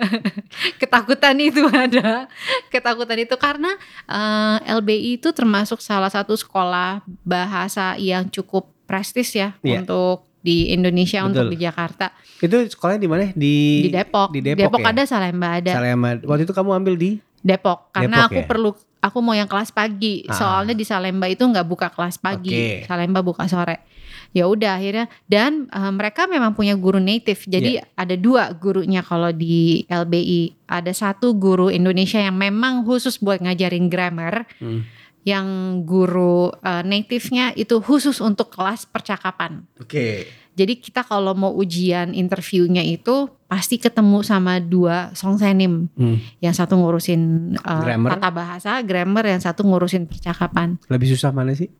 ketakutan 0.80 1.34
itu 1.40 1.64
ada 1.66 2.28
ketakutan 2.68 3.18
itu 3.18 3.34
karena 3.34 3.74
eh, 4.06 4.56
LBI 4.70 5.18
itu 5.18 5.32
termasuk 5.32 5.80
salah 5.80 6.12
satu 6.12 6.36
sekolah 6.36 7.02
bahasa 7.24 7.96
yang 7.96 8.28
cukup 8.28 8.68
prestis 8.84 9.32
ya 9.34 9.56
Iya. 9.64 9.82
untuk 9.82 10.28
di 10.38 10.70
Indonesia 10.70 11.26
untuk 11.26 11.50
Betul. 11.50 11.54
di 11.58 11.64
Jakarta 11.64 12.06
Itu 12.38 12.56
sekolahnya 12.70 13.00
di 13.02 13.10
mana? 13.10 13.24
Di 13.34 13.54
di 13.84 13.90
Depok 13.90 14.30
Di 14.30 14.40
Depok, 14.40 14.78
ya? 14.78 14.94
ada 14.94 15.02
Salemba 15.02 15.58
ada 15.58 15.72
Salemba. 15.74 16.22
Waktu 16.22 16.46
itu 16.46 16.54
kamu 16.54 16.70
ambil 16.78 16.94
di 16.94 17.10
Depok 17.40 17.90
karena 17.90 18.16
Depok 18.20 18.28
aku 18.28 18.40
ya? 18.40 18.46
perlu 18.46 18.70
aku 18.98 19.18
mau 19.18 19.32
yang 19.32 19.46
kelas 19.46 19.70
pagi 19.70 20.22
Ah. 20.24 20.34
soalnya 20.34 20.72
di 20.72 20.82
Salemba 20.82 21.26
itu 21.26 21.40
nggak 21.40 21.64
buka 21.64 21.88
kelas 21.88 22.18
pagi 22.18 22.50
Oke. 22.50 22.84
Salemba 22.84 23.20
buka 23.20 23.46
sore 23.46 23.86
ya 24.28 24.44
udah 24.44 24.76
akhirnya 24.76 25.06
dan 25.24 25.66
eh, 25.66 25.88
mereka 25.90 26.26
memang 26.26 26.52
punya 26.52 26.74
guru 26.74 26.98
native 26.98 27.40
jadi 27.42 27.78
Iya. 27.78 27.84
ada 27.94 28.14
dua 28.14 28.50
gurunya 28.52 29.00
kalau 29.00 29.30
di 29.30 29.86
LBI 29.86 30.66
ada 30.66 30.90
satu 30.90 31.32
guru 31.32 31.68
Indonesia 31.68 32.18
yang 32.18 32.34
memang 32.34 32.82
khusus 32.82 33.16
buat 33.16 33.38
ngajarin 33.38 33.86
grammar 33.86 34.44
Hmm. 34.58 34.84
yang 35.22 35.46
guru 35.82 36.50
eh, 36.58 36.82
native-nya 36.82 37.52
itu 37.54 37.78
khusus 37.78 38.18
untuk 38.18 38.50
kelas 38.50 38.84
percakapan 38.84 39.64
Oke. 39.76 40.26
Jadi 40.58 40.74
kita 40.74 41.00
kalau 41.02 41.30
mau 41.32 41.54
ujian 41.54 42.10
interviewnya 42.12 42.82
itu 42.82 43.14
pasti 43.46 43.78
ketemu 43.78 44.20
sama 44.20 44.58
dua 44.58 45.14
songsenim 45.14 45.86
Hmm. 45.94 46.18
yang 46.38 46.50
satu 46.50 46.74
ngurusin 46.74 47.54
uh, 47.56 47.80
Grammar. 47.80 48.10
tata 48.12 48.28
bahasa, 48.30 48.70
grammar, 48.82 49.24
yang 49.24 49.38
satu 49.38 49.62
ngurusin 49.62 50.04
percakapan. 50.04 50.82
Lebih 50.84 51.08
susah 51.08 51.30
mana 51.30 51.54
sih? 51.54 51.70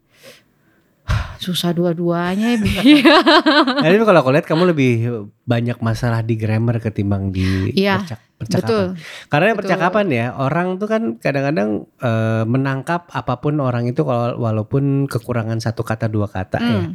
Susah 1.39 1.73
dua-duanya. 1.73 2.55
Nah, 3.79 3.87
tapi 3.87 4.03
kalau 4.03 4.21
aku 4.21 4.31
lihat 4.31 4.45
kamu 4.45 4.65
lebih 4.69 4.93
banyak 5.43 5.79
masalah 5.79 6.21
di 6.21 6.35
grammar 6.35 6.79
ketimbang 6.79 7.31
di 7.31 7.73
Iya, 7.73 8.03
percak- 8.03 8.25
percakapan. 8.37 8.59
Betul. 8.61 8.85
Karena 9.29 9.47
betul. 9.47 9.59
percakapan 9.59 10.07
ya, 10.11 10.27
orang 10.33 10.69
tuh 10.77 10.87
kan 10.87 11.03
kadang-kadang 11.17 11.71
eh, 11.97 12.43
menangkap 12.45 13.07
apa 13.09 13.35
pun 13.37 13.57
orang 13.59 13.87
itu 13.87 14.03
kalau 14.03 14.37
walaupun 14.37 15.07
kekurangan 15.07 15.59
satu 15.59 15.81
kata 15.83 16.07
dua 16.07 16.27
kata 16.27 16.59
ya. 16.59 16.81
Hmm. 16.83 16.93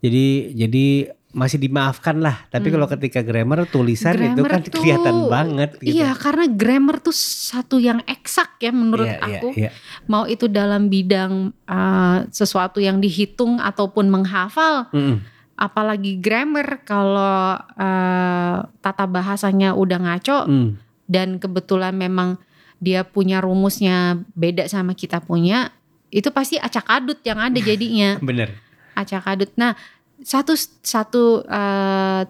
Jadi 0.00 0.26
jadi 0.54 0.86
masih 1.34 1.58
dimaafkan 1.58 2.16
lah. 2.16 2.46
Tapi 2.46 2.70
Hmm. 2.70 2.74
kalau 2.78 2.86
ketika 2.88 3.20
grammar 3.20 3.66
tulisan 3.66 4.14
itu 4.14 4.38
Grammar 4.38 4.48
kan 4.48 4.60
tuh- 4.62 4.72
kelihatan 4.72 5.16
banget 5.26 5.70
gitu. 5.78 5.98
Iya, 5.98 6.14
karena 6.14 6.46
grammar 6.46 6.96
tuh 6.98 7.10
satu 7.12 7.76
yang 7.76 7.98
eksak 8.06 8.56
ya 8.58 8.70
menurut 8.70 9.04
Iya, 9.04 9.18
iya, 9.20 9.38
aku. 9.42 9.48
iya. 9.52 9.70
Mau 10.06 10.24
itu 10.24 10.46
dalam 10.46 10.86
bidang 10.86 11.50
uh, 11.66 12.18
sesuatu 12.30 12.78
yang 12.78 12.98
dihitung 12.98 13.58
ataupun 13.58 14.06
menghafal, 14.06 14.86
Mm-mm. 14.88 15.18
apalagi 15.54 16.16
grammar 16.16 16.82
kalau 16.82 17.58
uh, 17.58 18.56
tata 18.78 19.04
bahasanya 19.04 19.74
udah 19.74 19.98
ngaco 20.00 20.38
Mm. 20.46 20.68
dan 21.04 21.28
kebetulan 21.36 21.92
memang 21.92 22.38
dia 22.78 23.02
punya 23.02 23.38
rumusnya 23.38 24.18
beda 24.32 24.66
sama 24.66 24.92
kita 24.92 25.18
punya, 25.18 25.72
itu 26.08 26.30
pasti 26.30 26.56
acak 26.56 26.84
adut 26.86 27.18
yang 27.22 27.38
ada 27.38 27.58
jadinya. 27.58 28.18
Bener. 28.22 28.62
acak 28.94 29.26
adut. 29.26 29.50
Nah, 29.58 29.74
satu 30.20 30.52
satu 30.80 31.22
eh, 31.42 32.22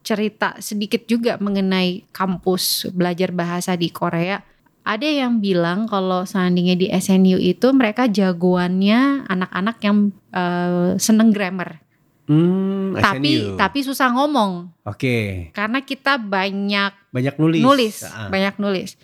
cerita 0.00 0.56
sedikit 0.58 1.04
juga 1.04 1.36
mengenai 1.36 2.08
kampus 2.08 2.88
belajar 2.90 3.30
bahasa 3.30 3.74
di 3.74 3.88
Korea. 3.88 4.40
Ada 4.80 5.04
yang 5.06 5.38
bilang 5.38 5.84
kalau 5.84 6.24
seandainya 6.24 6.72
di 6.72 6.88
SNU 6.88 7.36
itu 7.36 7.68
mereka 7.70 8.08
jagoannya 8.08 9.28
anak-anak 9.28 9.76
yang 9.80 9.96
eh, 10.32 10.96
seneng 10.96 11.28
grammar, 11.28 11.84
Hmm, 12.24 12.96
tapi 12.96 13.44
SNU. 13.44 13.58
tapi 13.58 13.78
susah 13.82 14.08
ngomong 14.08 14.72
Oke, 14.82 15.50
karena 15.52 15.82
kita 15.82 16.16
banyak 16.16 16.96
banyak 17.12 17.34
nulis. 17.36 17.60
nulis, 17.60 17.96
Ah. 18.02 18.32
banyak 18.32 18.56
nulis. 18.56 18.96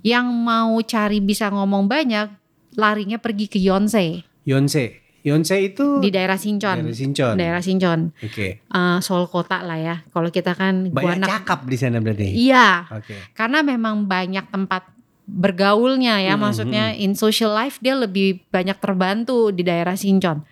Yang 0.00 0.26
mau 0.30 0.72
cari 0.80 1.18
bisa 1.18 1.48
ngomong 1.48 1.84
banyak, 1.84 2.32
larinya 2.72 3.16
pergi 3.16 3.46
ke 3.46 3.60
Yonsei 3.60 4.24
Yonsei. 4.44 5.03
Yonsei 5.24 5.72
itu 5.72 6.04
di 6.04 6.12
daerah 6.12 6.36
Sinchon. 6.36 6.84
daerah 6.84 6.92
Sinchon. 6.92 7.34
Daerah 7.40 7.62
Sinchon. 7.64 8.00
Oke. 8.20 8.60
eh, 8.60 8.98
Seoul 9.00 9.24
kota 9.26 9.64
lah 9.64 9.80
ya. 9.80 9.96
Kalau 10.12 10.28
kita 10.28 10.52
kan 10.52 10.92
Banyak 10.92 11.24
anak 11.24 11.28
cakap 11.40 11.64
di 11.64 11.76
sana 11.80 11.96
berarti. 11.98 12.28
Iya, 12.28 12.84
Oke. 12.92 13.16
karena 13.32 13.64
memang 13.64 14.04
banyak 14.04 14.52
tempat 14.52 14.84
bergaulnya 15.24 16.20
ya. 16.20 16.36
Mhm, 16.36 16.40
Maksudnya 16.40 16.84
in 16.94 17.16
social 17.16 17.50
life 17.50 17.80
dia 17.80 17.96
lebih 17.96 18.44
banyak 18.48 18.76
terbantu 18.76 19.48
di 19.48 19.64
daerah 19.64 19.96
Sinchon. 19.96 20.44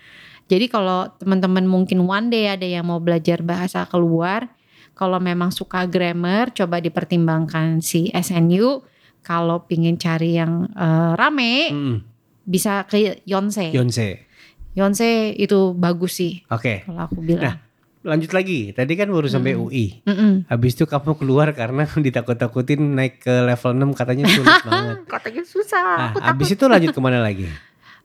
Jadi 0.48 0.68
kalau 0.68 1.08
teman-teman 1.16 1.64
mungkin 1.64 2.02
one 2.02 2.28
day 2.28 2.48
ada 2.48 2.64
yang 2.64 2.88
mau 2.88 2.96
belajar 2.96 3.40
bahasa 3.40 3.84
keluar, 3.84 4.48
kalau 4.92 5.16
memang 5.16 5.48
suka 5.48 5.84
grammar, 5.84 6.52
coba 6.52 6.80
dipertimbangkan 6.80 7.80
si 7.80 8.08
SNU. 8.08 8.84
Kalau 9.22 9.62
pingin 9.64 9.94
cari 9.96 10.34
yang 10.34 10.66
eh, 10.72 11.12
rame, 11.14 11.70
Mm-mm. 11.70 11.96
bisa 12.42 12.82
ke 12.84 13.22
Yonsei. 13.22 13.70
Yonsei. 13.70 14.31
Yonsei 14.72 15.32
itu 15.34 15.72
bagus 15.72 16.16
sih 16.16 16.40
Oke. 16.48 16.82
kalau 16.84 17.04
aku 17.04 17.20
bilang. 17.20 17.44
Nah, 17.44 17.56
Lanjut 18.02 18.34
lagi. 18.34 18.74
Tadi 18.74 18.98
kan 18.98 19.06
baru 19.06 19.30
sampai 19.30 19.54
Mm-mm. 19.54 19.70
UI. 19.70 20.02
Mm-mm. 20.02 20.50
Habis 20.50 20.74
itu 20.74 20.90
kamu 20.90 21.14
keluar 21.14 21.54
karena 21.54 21.86
ditakut-takutin 22.06 22.98
naik 22.98 23.22
ke 23.22 23.30
level 23.46 23.70
6 23.70 23.94
katanya 23.94 24.24
sulit 24.26 24.58
banget. 24.66 24.96
Katanya 25.06 25.42
susah. 25.46 25.86
Nah, 25.86 26.06
aku 26.10 26.18
takut. 26.18 26.26
habis 26.26 26.48
itu 26.50 26.64
lanjut 26.66 26.90
ke 26.90 26.98
mana 26.98 27.22
lagi? 27.22 27.46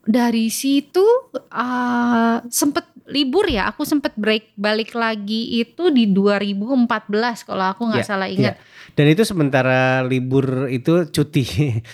dari 0.08 0.48
situ 0.48 1.04
uh, 1.52 2.40
sempet 2.48 2.88
libur 3.08 3.44
ya 3.44 3.68
aku 3.68 3.84
sempet 3.84 4.16
break 4.16 4.56
balik 4.56 4.94
lagi 4.94 5.60
itu 5.60 5.92
di 5.92 6.08
2014 6.08 6.88
kalau 7.44 7.66
aku 7.68 7.92
nggak 7.92 8.04
Ya, 8.04 8.08
salah 8.08 8.28
ingat 8.28 8.56
Dan 8.96 9.12
itu 9.12 9.24
sementara 9.24 10.04
libur 10.04 10.68
itu 10.68 11.08
cuti 11.08 11.44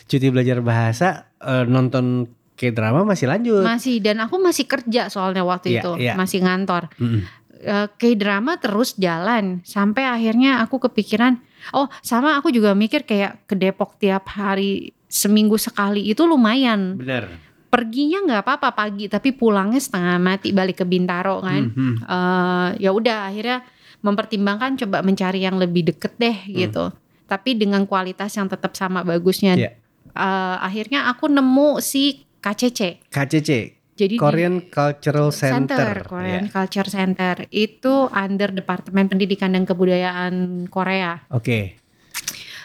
cuti 0.06 0.28
belajar 0.30 0.62
bahasa 0.62 1.34
eh, 1.38 1.66
nonton 1.66 2.30
kayak 2.54 2.74
drama 2.74 3.02
masih 3.04 3.26
lanjut. 3.26 3.62
masih 3.62 3.98
dan 3.98 4.22
aku 4.22 4.38
masih 4.38 4.64
kerja 4.64 5.08
soalnya 5.08 5.42
waktu 5.42 5.74
Iya, 5.74 5.80
itu 5.80 5.92
iya. 5.98 6.14
masih 6.14 6.40
ngantor 6.40 6.90
Mm-mm. 6.96 7.22
uh, 7.64 7.88
K-drama 7.92 8.58
terus 8.58 8.94
jalan 8.96 9.60
sampai 9.62 10.06
akhirnya 10.06 10.60
aku 10.60 10.78
kepikiran 10.82 11.42
oh 11.72 11.88
sama 12.00 12.36
aku 12.36 12.50
juga 12.50 12.74
mikir 12.74 13.04
kayak 13.04 13.46
ke 13.46 13.56
Depok 13.56 13.98
tiap 13.98 14.30
hari 14.30 14.92
seminggu 15.08 15.56
sekali 15.56 16.04
itu 16.04 16.24
lumayan 16.24 16.98
Bener. 16.98 17.30
perginya 17.68 18.22
nggak 18.22 18.42
apa-apa 18.46 18.70
pagi 18.72 19.06
tapi 19.08 19.32
pulangnya 19.32 19.78
setengah 19.78 20.18
mati 20.18 20.50
balik 20.52 20.80
ke 20.80 20.86
Bintaro 20.86 21.40
kan 21.40 21.70
Mhm. 21.70 21.94
eh 22.04 22.70
ya 22.80 22.90
udah 22.90 23.28
akhirnya 23.28 23.66
mempertimbangkan 24.00 24.76
coba 24.78 25.00
mencari 25.00 25.42
yang 25.42 25.56
lebih 25.56 25.88
deket 25.88 26.14
deh 26.18 26.36
Hmm. 26.36 26.54
gitu. 26.60 26.86
Tapi 27.24 27.56
dengan 27.56 27.88
kualitas 27.88 28.36
yang 28.36 28.52
tetap 28.52 28.76
sama 28.76 29.00
bagusnya. 29.02 29.56
Iya. 29.56 29.72
Eh, 30.12 30.58
akhirnya 30.60 31.08
aku 31.08 31.26
nemu 31.26 31.80
si 31.80 32.28
KCC. 32.44 33.08
KCC 33.08 33.50
Jadi 33.96 34.18
di- 34.18 34.20
Korean 34.20 34.68
Cultural 34.68 35.32
Center. 35.32 36.04
Korean 36.04 36.46
Ya. 36.46 36.52
Culture 36.52 36.90
Center 36.92 37.48
itu 37.54 38.10
under 38.12 38.52
Departemen 38.52 39.08
Pendidikan 39.08 39.56
dan 39.56 39.64
Kebudayaan 39.64 40.68
Korea. 40.68 41.24
Oke. 41.32 41.80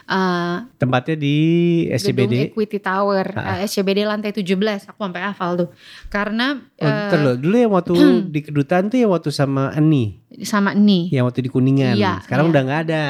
Eh, 0.08 0.56
Tempatnya 0.74 1.14
di 1.14 1.36
gedung 1.84 2.00
SCBD. 2.00 2.34
Equity 2.48 2.78
Tower, 2.80 3.28
Ah. 3.34 3.60
eh, 3.60 3.68
SCBD 3.68 4.02
lantai 4.02 4.32
17. 4.32 4.88
Aku 4.88 4.96
sampai 4.98 5.20
hafal 5.20 5.50
tuh. 5.54 5.68
Karena 6.08 6.56
Oh, 6.56 6.82
bentar 6.82 7.18
loh. 7.18 7.36
Dulu 7.36 7.54
yang 7.54 7.72
waktu 7.72 7.92
di 8.32 8.40
kedutaan 8.40 8.88
tuh 8.88 8.96
yang 8.96 9.12
waktu 9.12 9.28
sama 9.28 9.68
Eni, 9.70 10.16
sama 10.42 10.72
ini. 10.72 11.12
yang 11.12 11.28
waktu 11.28 11.44
di 11.44 11.50
Kuningan. 11.50 11.92
Iya, 11.92 12.24
Sekarang 12.24 12.48
iya. 12.48 12.52
udah 12.56 12.62
nggak 12.64 12.80
ada. 12.88 13.04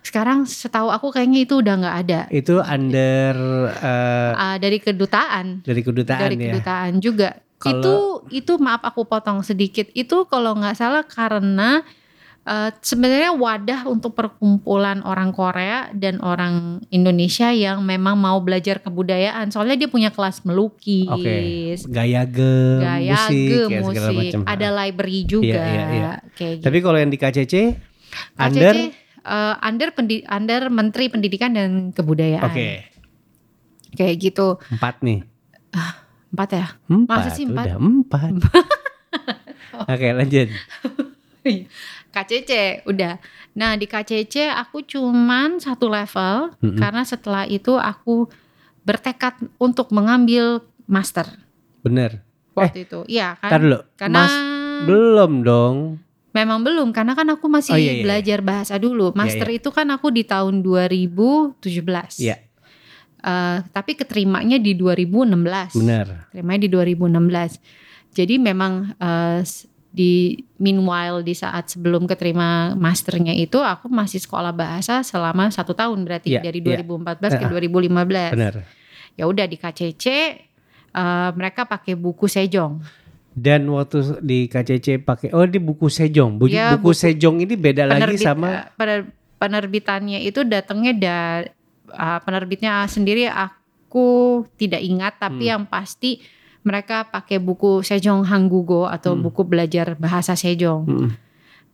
Sekarang 0.00 0.38
setahu 0.42 0.88
aku 0.88 1.12
kayaknya 1.12 1.44
itu 1.44 1.54
udah 1.56 1.74
nggak 1.76 1.96
ada. 2.02 2.20
Itu 2.28 2.58
under 2.58 3.36
eh, 3.70 4.32
Ah, 4.34 4.56
dari 4.58 4.82
kedutaan. 4.82 5.62
dari 5.62 5.80
kedutaan 5.80 6.20
dari 6.20 6.34
ya. 6.36 6.50
kedutaan 6.50 6.98
juga. 6.98 7.38
Kalau- 7.60 7.78
itu 7.78 7.94
itu 8.34 8.52
maaf 8.56 8.82
aku 8.82 9.04
potong 9.04 9.38
sedikit. 9.40 9.86
Itu 9.92 10.24
kalau 10.24 10.56
nggak 10.56 10.74
salah 10.74 11.04
karena 11.04 11.84
eh, 12.50 12.70
sebenarnya 12.76 13.30
wadah 13.32 13.86
untuk 13.86 14.12
perkumpulan 14.12 15.00
orang 15.00 15.30
Korea 15.30 15.86
dan 15.92 16.18
orang 16.18 16.54
Indonesia 16.88 17.48
yang 17.48 17.80
memang 17.80 18.16
mau 18.16 18.38
belajar 18.38 18.78
kebudayaan. 18.78 19.48
Soalnya 19.48 19.76
dia 19.76 19.86
punya 19.86 20.10
kelas 20.10 20.42
melukis, 20.42 21.06
Gaya 21.86 22.26
ge, 22.26 22.82
gaya 22.82 23.14
musik, 23.16 23.46
ge, 23.46 23.60
ya, 23.64 23.80
segala 23.80 24.08
musik, 24.10 24.18
macam. 24.26 24.40
ada 24.44 24.68
library 24.76 25.20
juga. 25.22 25.46
Iya, 25.46 25.84
iya, 25.88 26.12
Kayak 26.32 26.54
gitu. 26.56 26.64
Tapi 26.66 26.78
kalau 26.80 26.98
yang 26.98 27.08
di 27.08 27.18
KCC, 27.18 27.54
KCC, 28.34 28.34
under, 28.36 28.74
eh, 29.22 29.54
under 29.60 29.88
pendi- 29.92 30.26
under 30.26 30.60
Menteri 30.68 31.06
Pendidikan 31.06 31.54
dan 31.54 31.70
Kebudayaan. 31.90 32.42
oke, 32.44 32.68
Kayak 33.90 34.14
gitu. 34.20 34.58
empat 34.70 34.98
nih. 35.00 35.22
Empat 36.30 36.48
ya? 36.52 36.66
Empat, 36.86 37.16
Masa 37.16 37.30
sih 37.32 37.42
empat? 37.44 37.64
udah 37.64 37.76
empat. 37.76 38.32
Oke 39.90 40.08
lanjut. 40.12 40.46
KCC 42.10 42.50
udah. 42.84 43.16
Nah 43.52 43.74
di 43.74 43.84
KCC 43.84 44.46
aku 44.48 44.82
cuman 44.82 45.56
satu 45.56 45.86
level 45.86 46.52
Mm-mm. 46.56 46.76
karena 46.76 47.02
setelah 47.02 47.44
itu 47.44 47.74
aku 47.74 48.26
bertekad 48.80 49.38
untuk 49.56 49.88
mengambil 49.90 50.58
master 50.84 51.26
Bener. 51.80 52.20
waktu 52.52 52.84
itu. 52.84 53.06
Iya 53.06 53.38
kan? 53.38 53.50
dulu. 53.56 53.78
Karena 53.94 54.20
Mas, 54.20 54.34
belum 54.82 55.32
dong. 55.40 55.76
memang 56.30 56.60
belum 56.60 56.90
karena 56.90 57.12
kan 57.12 57.26
aku 57.28 57.46
masih 57.46 57.72
Oh, 57.72 57.78
iya, 57.78 57.92
iya, 57.92 58.02
belajar 58.02 58.38
bahasa 58.40 58.74
dulu. 58.76 59.10
Master 59.12 59.46
itu 59.48 59.70
kan 59.70 59.86
aku 59.88 60.10
di 60.10 60.22
tahun 60.22 60.62
2017. 60.62 62.18
Iya. 62.20 62.36
Eh, 63.20 63.58
tapi 63.68 63.94
keterimanya 63.94 64.56
di 64.56 64.72
2016. 64.72 65.76
Bener. 65.76 66.26
Terimanya 66.30 66.60
di 66.60 66.70
2016. 66.70 67.60
Jadi 68.10 68.34
memang 68.36 68.94
eh, 68.96 69.40
s- 69.40 69.69
di 69.90 70.38
meanwhile 70.56 71.18
di 71.20 71.32
saat 71.32 71.66
sebelum 71.68 72.06
keterima 72.06 72.72
masternya 72.74 73.32
itu 73.32 73.58
aku 73.58 73.86
masih 73.86 74.18
sekolah 74.18 74.50
bahasa 74.50 75.02
selama 75.02 75.48
satu 75.48 75.72
tahun 75.72 75.98
berarti 76.00 76.30
Iya, 76.32 76.40
dari 76.42 76.58
iya. 76.60 76.78
2014 76.78 77.18
ke 77.32 77.44
Uh-uh. 77.44 77.58
2015 77.58 78.30
Benar. 78.30 78.54
ya 79.12 79.24
udah 79.24 79.44
di 79.44 79.56
KCC 79.56 80.04
eh, 80.88 81.30
mereka 81.32 81.64
pakai 81.64 81.94
buku 81.94 82.24
Sejong 82.24 82.78
Dan 83.30 83.66
waktu 83.68 84.18
di 84.20 84.46
KCC 84.46 84.98
pakai 84.98 85.30
oh 85.30 85.42
di 85.44 85.58
buku 85.58 85.86
Sejong. 85.86 86.34
Bu- 86.36 86.46
Ya, 86.46 86.74
buku, 86.74 86.90
buku- 86.90 86.94
Sejong 86.96 87.38
ini 87.40 87.54
beda 87.54 87.82
lagi 87.84 88.14
sama 88.16 88.46
eh, 88.48 88.62
pener- 88.72 89.10
penerbitannya 89.36 90.18
itu 90.20 90.42
datangnya 90.42 90.92
dari 90.92 91.48
penerbitnya 92.20 92.86
sendiri 92.86 93.26
aku 93.26 94.06
tidak 94.54 94.78
ingat 94.80 95.18
tapi 95.18 95.44
Hmm. 95.44 95.52
yang 95.52 95.62
pasti 95.64 96.22
mereka 96.60 97.04
pakai 97.04 97.38
buku 97.38 97.80
Sejong 97.80 98.22
Hanggugo 98.22 98.84
atau 98.84 99.12
Hmm. 99.12 99.22
buku 99.22 99.42
belajar 99.42 99.96
bahasa 99.96 100.34
Sejong 100.34 100.84
Mm-mm. 100.84 101.10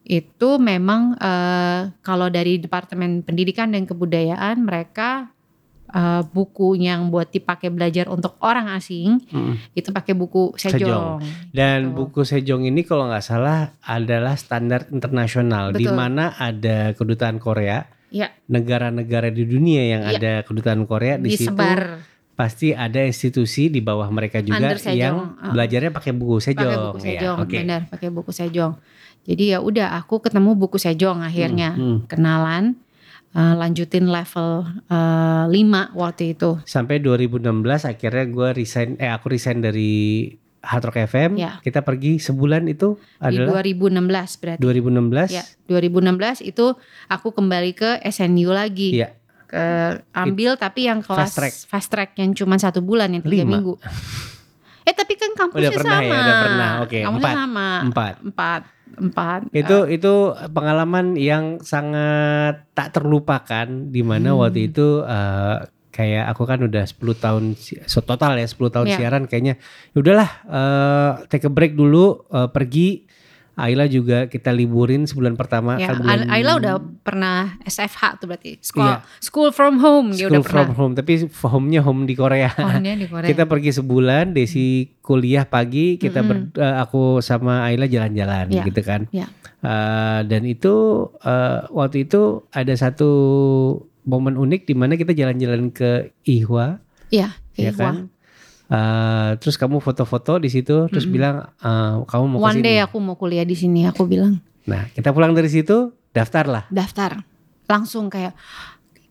itu 0.02 0.50
memang 0.56 1.18
eh, 1.18 1.80
kalau 2.00 2.28
dari 2.28 2.56
Departemen 2.56 3.20
Pendidikan 3.20 3.70
dan 3.70 3.82
Kebudayaan 3.82 4.62
mereka 4.62 5.34
eh, 5.88 6.22
buku 6.24 6.74
yang 6.76 7.10
buat 7.10 7.26
dipakai 7.28 7.66
belajar 7.68 8.06
untuk 8.06 8.38
orang 8.38 8.70
asing 8.70 9.18
Mm-mm. 9.26 9.58
itu 9.72 9.90
pakai 9.90 10.14
buku 10.14 10.54
Sejong. 10.54 10.78
Sejong. 10.78 11.18
Dan 11.50 11.78
Gitu. 11.84 11.94
buku 11.96 12.20
Sejong 12.22 12.62
ini 12.64 12.82
kalau 12.82 13.06
nggak 13.06 13.22
salah 13.22 13.74
adalah 13.80 14.34
standar 14.34 14.86
internasional 14.88 15.70
di 15.70 15.86
mana 15.86 16.30
ada 16.32 16.90
kedutaan 16.92 17.38
Korea. 17.38 17.86
Ya. 18.06 18.30
Negara-negara 18.46 19.28
di 19.28 19.42
dunia 19.42 19.82
yang 19.84 20.02
Iya. 20.06 20.14
ada 20.16 20.32
kedutaan 20.42 20.86
Korea 20.86 21.18
di 21.18 21.34
situ 21.34 21.50
Disebar 21.50 21.98
pasti 22.36 22.76
ada 22.76 23.00
institusi 23.00 23.72
di 23.72 23.80
bawah 23.80 24.06
mereka 24.12 24.44
juga 24.44 24.76
yang 24.92 25.40
uh. 25.40 25.56
belajarnya 25.56 25.88
pakai 25.88 26.12
buku 26.12 26.36
Sejong. 26.38 26.68
pakai 26.68 26.76
buku 26.84 26.98
Ya, 27.00 27.04
Sejong, 27.08 27.36
oke. 27.40 27.56
benar 27.56 27.80
pakai 27.88 28.08
buku 28.12 28.30
Sejong. 28.30 28.72
Jadi 29.26 29.44
ya 29.56 29.58
udah 29.64 29.96
aku 29.96 30.20
ketemu 30.20 30.52
buku 30.54 30.76
Sejong 30.76 31.24
akhirnya 31.24 31.72
Hmm, 31.74 31.82
hmm. 31.82 31.98
kenalan, 32.06 32.76
eh, 33.32 33.54
lanjutin 33.56 34.06
level 34.06 34.68
5 35.48 35.96
waktu 35.96 36.36
itu. 36.36 36.60
Sampai 36.68 37.00
2016 37.00 37.88
akhirnya 37.88 38.24
gue 38.28 38.48
resign 38.52 39.00
eh 39.00 39.10
aku 39.10 39.32
resign 39.32 39.64
dari 39.64 40.30
Hard 40.60 40.92
Rock 40.92 40.98
FM. 41.08 41.40
Ya. 41.40 41.56
Kita 41.64 41.80
pergi 41.80 42.20
sebulan 42.20 42.68
itu 42.68 43.00
Di 43.00 43.32
adalah 43.40 43.64
2016 43.64 44.36
berarti. 44.36 44.60
2016. 44.60 45.30
Ya, 45.32 45.44
2016 45.72 46.42
itu 46.44 46.76
aku 47.08 47.32
kembali 47.32 47.72
ke 47.72 47.90
SNU 48.04 48.52
lagi. 48.52 48.92
Iya. 48.92 49.15
Ke 49.46 49.66
ambil 50.12 50.54
tapi 50.54 50.84
yang 50.84 51.00
kelas 51.00 51.18
Fast 51.22 51.34
track. 51.34 51.54
fast 51.66 51.88
track 51.88 52.10
yang 52.16 52.30
cuma 52.32 52.54
satu 52.56 52.80
bulan 52.80 53.08
yang 53.08 53.22
tiga 53.22 53.42
Lima. 53.42 53.56
minggu. 53.56 53.74
Eh 54.82 54.92
tapi 54.92 55.14
kan 55.14 55.30
kampusnya 55.32 55.66
Udah 55.66 55.72
pernah 55.76 55.98
sama. 55.98 56.06
ya, 56.06 56.14
udah 56.16 56.36
pernah. 56.40 56.70
Oke, 56.80 56.98
Kampusnya 57.00 57.26
empat. 57.26 57.34
sama. 57.36 57.68
Empat. 57.82 58.14
Empat. 58.22 58.60
Empat. 58.96 59.40
Itu 59.50 59.76
itu 59.88 60.12
pengalaman 60.48 61.06
yang 61.14 61.58
sangat 61.60 62.70
tak 62.72 62.90
terlupakan 62.92 63.66
di 63.66 64.00
mana 64.00 64.30
Hmm. 64.30 64.40
waktu 64.40 64.66
itu 64.66 65.02
eh, 65.02 65.56
kayak 65.90 66.28
aku 66.28 66.42
kan 66.44 66.60
udah 66.60 66.84
10 66.84 67.14
tahun 67.14 67.44
total 68.00 68.36
ya 68.36 68.46
10 68.46 68.68
tahun 68.68 68.86
Iya. 68.86 68.96
siaran 68.96 69.24
kayaknya 69.24 69.54
ya 69.90 69.96
udahlah 69.96 70.30
eh, 70.46 71.10
take 71.26 71.44
a 71.44 71.52
break 71.52 71.72
dulu 71.72 72.24
eh, 72.28 72.48
pergi 72.48 72.88
Ayla 73.56 73.84
juga 73.86 74.28
kita 74.28 74.52
liburin 74.52 75.02
sebulan 75.02 75.32
pertama 75.32 75.74
Ya, 75.74 75.88
kan 75.88 75.98
bulan- 75.98 76.28
Ayla 76.28 76.52
udah 76.54 76.74
pernah 77.00 77.56
SFH 77.62 78.20
tuh 78.20 78.26
berarti. 78.26 78.60
School, 78.60 78.84
Iya. 78.84 79.00
school 79.18 79.48
from 79.48 79.80
home 79.80 80.12
dia 80.12 80.28
school 80.28 80.30
udah 80.30 80.42
pernah. 80.42 80.56
from 80.62 80.70
home 80.74 80.92
tapi 80.92 81.12
home-nya 81.24 81.80
home 81.80 82.04
di 82.04 82.12
Korea. 82.12 82.52
Home-nya 82.52 82.94
di 82.94 83.06
Korea. 83.06 83.24
Kita 83.24 83.44
pergi 83.44 83.72
sebulan, 83.72 84.30
Desi 84.30 84.66
kuliah 85.00 85.44
pagi, 85.44 85.96
kita 85.96 86.20
ber- 86.20 86.48
Mm-mm. 86.48 86.60
eh, 86.60 86.76
aku 86.78 87.18
sama 87.20 87.64
Ayla 87.64 87.84
jalan-jalan 87.86 88.46
Ya, 88.50 88.60
gitu 88.62 88.80
kan. 88.82 89.08
ya. 89.10 89.24
Eh, 89.58 90.20
dan 90.22 90.42
itu 90.44 90.74
eh, 91.18 91.60
waktu 91.70 92.04
itu 92.04 92.22
ada 92.50 92.72
satu 92.72 93.10
momen 94.04 94.36
unik 94.36 94.62
di 94.64 94.74
mana 94.74 94.94
kita 94.94 95.10
jalan-jalan 95.10 95.70
ke 95.70 96.12
Ihwa, 96.22 96.78
Iya, 97.08 97.32
ya 97.52 97.70
Ihwa. 97.70 97.80
kan. 97.80 97.94
Eh, 98.66 99.30
terus 99.38 99.54
kamu 99.54 99.78
foto-foto 99.78 100.42
di 100.42 100.50
situ, 100.50 100.90
terus 100.90 101.06
Mm-mm. 101.06 101.14
bilang 101.14 101.36
eh, 101.56 101.94
kamu 102.02 102.24
mau 102.34 102.38
One 102.42 102.58
sini. 102.58 102.66
day 102.66 102.76
aku 102.82 102.98
mau 102.98 103.14
kuliah 103.14 103.46
di 103.46 103.54
sini, 103.54 103.86
aku 103.86 104.02
bilang 104.04 104.42
Nah, 104.66 104.90
kita 104.90 105.14
pulang 105.14 105.30
dari 105.30 105.46
situ, 105.46 105.94
daftar 106.10 106.44
lah. 106.50 106.64
daftar. 106.68 107.22
Langsung 107.70 108.10
kayak 108.10 108.34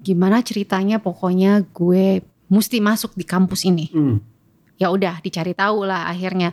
gimana 0.03 0.43
ceritanya 0.43 0.99
pokoknya 0.99 1.63
gue 1.71 2.19
mesti 2.51 2.83
masuk 2.83 3.15
di 3.15 3.23
kampus 3.23 3.63
ini. 3.63 3.87
Hmm. 3.95 4.19
Ya 4.75 4.91
udah 4.91 5.23
dicari 5.23 5.55
tahu 5.55 5.87
lah 5.87 6.11
akhirnya. 6.11 6.51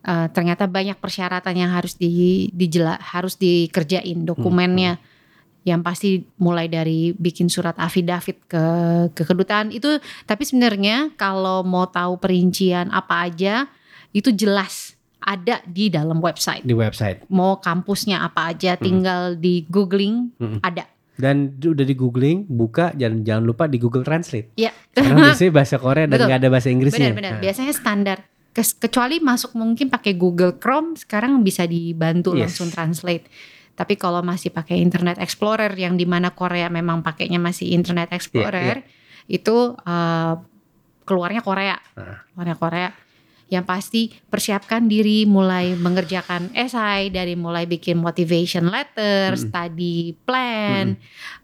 Eh, 0.00 0.26
ternyata 0.34 0.66
banyak 0.66 0.98
persyaratan 0.98 1.54
yang 1.54 1.70
harus 1.70 1.94
di 1.94 2.50
dijela, 2.50 2.98
harus 2.98 3.38
dikerjain 3.38 4.26
dokumennya. 4.26 4.98
Yang 5.60 5.80
pasti 5.84 6.10
mulai 6.40 6.72
dari 6.72 7.12
bikin 7.12 7.52
surat 7.52 7.76
afidavit 7.76 8.40
ke 8.48 8.64
ke 9.12 9.22
kedutaan 9.28 9.68
itu 9.68 10.00
tapi 10.24 10.48
sebenarnya 10.48 11.12
kalau 11.20 11.60
mau 11.60 11.84
tahu 11.84 12.16
perincian 12.16 12.88
apa 12.88 13.28
aja 13.28 13.68
itu 14.10 14.32
jelas 14.32 14.96
ada 15.20 15.60
di 15.68 15.92
dalam 15.92 16.18
website. 16.24 16.64
Di 16.64 16.72
website. 16.72 17.28
Mau 17.28 17.60
kampusnya 17.60 18.24
apa 18.24 18.56
aja 18.56 18.80
tinggal 18.80 19.36
di 19.36 19.68
googling 19.68 20.32
Mm-mm. 20.40 20.64
ada. 20.64 20.88
Dan 21.20 21.60
udah 21.60 21.84
di 21.84 21.92
googling, 21.92 22.48
buka 22.48 22.96
jangan 22.96 23.20
jangan 23.20 23.44
lupa 23.44 23.68
di 23.68 23.76
Google 23.76 24.00
Translate. 24.00 24.56
Ya. 24.56 24.72
Karena 24.96 25.28
biasanya 25.28 25.52
bahasa 25.52 25.76
Korea 25.76 26.08
dan 26.08 26.16
nggak 26.16 26.40
ada 26.40 26.48
bahasa 26.48 26.72
Inggrisnya. 26.72 27.12
Benar-benar. 27.12 27.32
Nah, 27.36 27.42
Biasanya 27.44 27.72
standar. 27.76 28.18
Kecuali 28.56 29.20
masuk 29.20 29.52
mungkin 29.54 29.92
pakai 29.92 30.16
Google 30.16 30.56
Chrome 30.56 30.96
sekarang 30.96 31.38
bisa 31.44 31.68
dibantu 31.68 32.32
Yes. 32.32 32.56
langsung 32.56 32.72
translate. 32.72 33.28
Tapi 33.80 33.96
kalau 33.96 34.20
masih 34.20 34.52
pakai 34.52 34.76
Internet 34.76 35.16
Explorer 35.16 35.72
yang 35.72 35.96
di 35.96 36.04
mana 36.04 36.36
Korea 36.36 36.68
memang 36.68 37.00
pakainya 37.00 37.40
masih 37.40 37.72
Internet 37.72 38.12
Explorer 38.12 38.84
itu 39.24 39.56
eh, 39.72 40.34
keluarnya 41.08 41.40
Korea, 41.40 41.80
Nah. 41.96 42.20
keluarnya 42.36 42.56
Korea. 42.60 42.90
Yang 43.50 43.64
pasti 43.66 44.02
persiapkan 44.28 44.86
diri 44.86 45.26
mulai 45.26 45.74
mengerjakan 45.74 46.54
esai 46.54 47.08
dari 47.10 47.34
mulai 47.34 47.66
bikin 47.66 47.98
motivation 47.98 48.68
letter, 48.70 49.34
Mm-mm. 49.34 49.42
study 49.48 50.12
plan, 50.22 50.94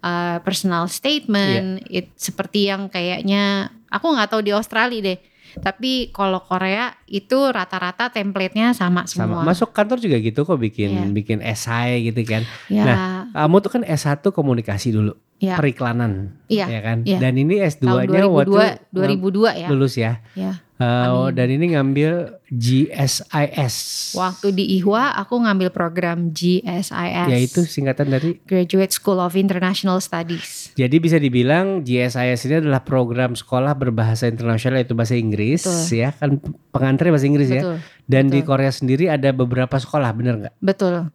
eh, 0.05 0.39
personal 0.45 0.87
statement, 0.93 1.81
it, 1.89 2.13
seperti 2.15 2.69
yang 2.69 2.93
kayaknya 2.93 3.73
aku 3.89 4.13
nggak 4.13 4.29
tahu 4.29 4.45
di 4.45 4.53
Australia 4.53 5.01
deh. 5.03 5.19
Tapi 5.57 6.11
kalau 6.11 6.39
Korea 6.39 6.93
itu 7.05 7.37
rata-rata 7.49 8.09
template-nya 8.09 8.71
sama 8.71 9.05
sama. 9.05 9.41
semua. 9.41 9.43
Masuk 9.43 9.71
kantor 9.71 9.99
juga 9.99 10.17
gitu 10.19 10.43
kok 10.43 10.57
bikin 10.57 10.91
Iya. 10.91 11.05
bikin 11.11 11.39
esai 11.41 12.05
gitu 12.05 12.21
kan. 12.23 12.43
ya, 12.67 12.85
Kamu 13.29 13.57
tuh 13.59 13.71
kan 13.71 13.83
S1 13.83 14.21
komunikasi 14.27 14.91
dulu, 14.91 15.13
ya. 15.37 15.57
periklanan, 15.57 16.37
Iya, 16.47 16.67
ya 16.69 16.81
kan? 16.81 16.99
iya. 17.03 17.19
Dan 17.19 17.37
ini 17.37 17.59
tahun 17.59 17.69
S2-nya 18.07 18.21
2002, 18.25 18.33
waktu 18.33 18.57
2002 18.91 19.51
ya. 19.55 19.69
lulus 19.69 19.95
ya. 19.97 20.13
Ya. 20.33 20.53
Amin. 20.77 21.33
dan 21.33 21.49
ini 21.49 21.65
ngambil 21.73 22.37
GSIS. 22.53 23.77
Waktu 24.13 24.53
di 24.53 24.65
IHWA 24.77 25.17
aku 25.17 25.41
ngambil 25.41 25.73
program 25.73 26.37
GSIS. 26.37 27.29
Yaitu 27.33 27.65
singkatan 27.65 28.13
dari 28.13 28.37
Graduate 28.45 28.93
School 28.93 29.17
of 29.17 29.33
International 29.41 29.97
Studies. 30.05 30.77
Jadi 30.77 30.97
bisa 31.01 31.17
dibilang 31.17 31.81
GSIS 31.81 32.45
ini 32.45 32.55
adalah 32.61 32.85
program 32.85 33.33
sekolah 33.33 33.73
berbahasa 33.73 34.29
internasional 34.29 34.85
yaitu 34.85 34.93
bahasa 34.93 35.17
Inggris 35.17 35.65
Betul. 35.65 35.97
ya 35.97 36.11
kan 36.13 36.31
pengantarnya 36.77 37.13
bahasa 37.17 37.29
Inggris 37.29 37.49
ya. 37.49 37.63
Betul. 37.65 37.77
Dan 38.05 38.25
di 38.29 38.45
betul. 38.45 38.49
Korea 38.53 38.73
sendiri 38.73 39.05
ada 39.09 39.33
beberapa 39.33 39.77
sekolah 39.81 40.13
bener 40.13 40.35
nggak? 40.45 40.55
Betul. 40.61 41.09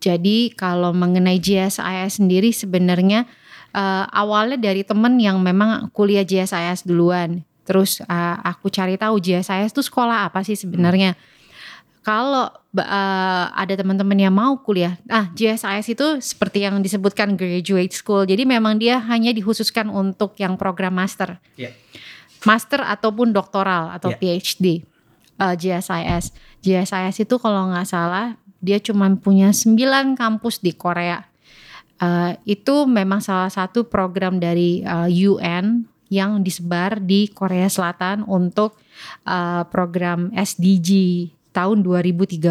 Jadi 0.00 0.52
kalau 0.52 0.92
mengenai 0.92 1.40
GSIS 1.40 2.20
sendiri 2.20 2.52
sebenarnya 2.52 3.24
eh, 3.72 4.04
awalnya 4.12 4.60
dari 4.60 4.84
temen 4.84 5.16
yang 5.16 5.40
memang 5.40 5.88
kuliah 5.96 6.24
GSIS 6.24 6.84
duluan. 6.84 7.48
Terus 7.70 8.02
eh, 8.02 8.36
aku 8.42 8.66
cari 8.66 8.98
tahu 8.98 9.22
GSIS 9.22 9.70
itu 9.70 9.86
sekolah 9.86 10.26
apa 10.26 10.42
sih 10.42 10.58
sebenarnya. 10.58 11.14
Kalau 12.02 12.50
eh, 12.74 13.44
ada 13.54 13.74
teman-teman 13.78 14.18
yang 14.18 14.34
mau 14.34 14.58
kuliah, 14.58 14.98
ah 15.06 15.30
GSIS 15.30 15.86
itu 15.94 16.06
seperti 16.18 16.66
yang 16.66 16.82
disebutkan 16.82 17.38
graduate 17.38 17.94
school. 17.94 18.26
Jadi 18.26 18.42
memang 18.42 18.74
dia 18.74 18.98
hanya 19.06 19.30
dikhususkan 19.30 19.86
untuk 19.86 20.34
yang 20.34 20.58
program 20.58 20.98
master, 20.98 21.38
Iya. 21.54 21.70
master 22.42 22.82
ataupun 22.82 23.30
doktoral 23.30 23.94
atau 23.94 24.10
Iya. 24.10 24.18
PhD. 24.18 24.66
eh, 25.40 25.54
GSIS. 25.56 26.34
GSIS 26.60 27.16
itu 27.22 27.36
kalau 27.38 27.70
nggak 27.70 27.86
salah 27.86 28.34
dia 28.60 28.76
cuma 28.76 29.08
punya 29.16 29.56
9 29.56 30.12
kampus 30.12 30.60
di 30.60 30.76
Korea. 30.76 31.24
Eh, 31.96 32.32
itu 32.44 32.84
memang 32.84 33.20
salah 33.20 33.48
satu 33.48 33.84
program 33.84 34.36
dari 34.36 34.80
eh, 34.80 35.08
UN 35.28 35.84
yang 36.10 36.42
disebar 36.42 36.98
di 36.98 37.30
Korea 37.30 37.70
Selatan 37.70 38.22
untuk 38.22 38.76
eh, 39.24 39.62
program 39.66 40.34
SDG 40.34 40.90
tahun 41.50 41.82
2030. 41.82 42.42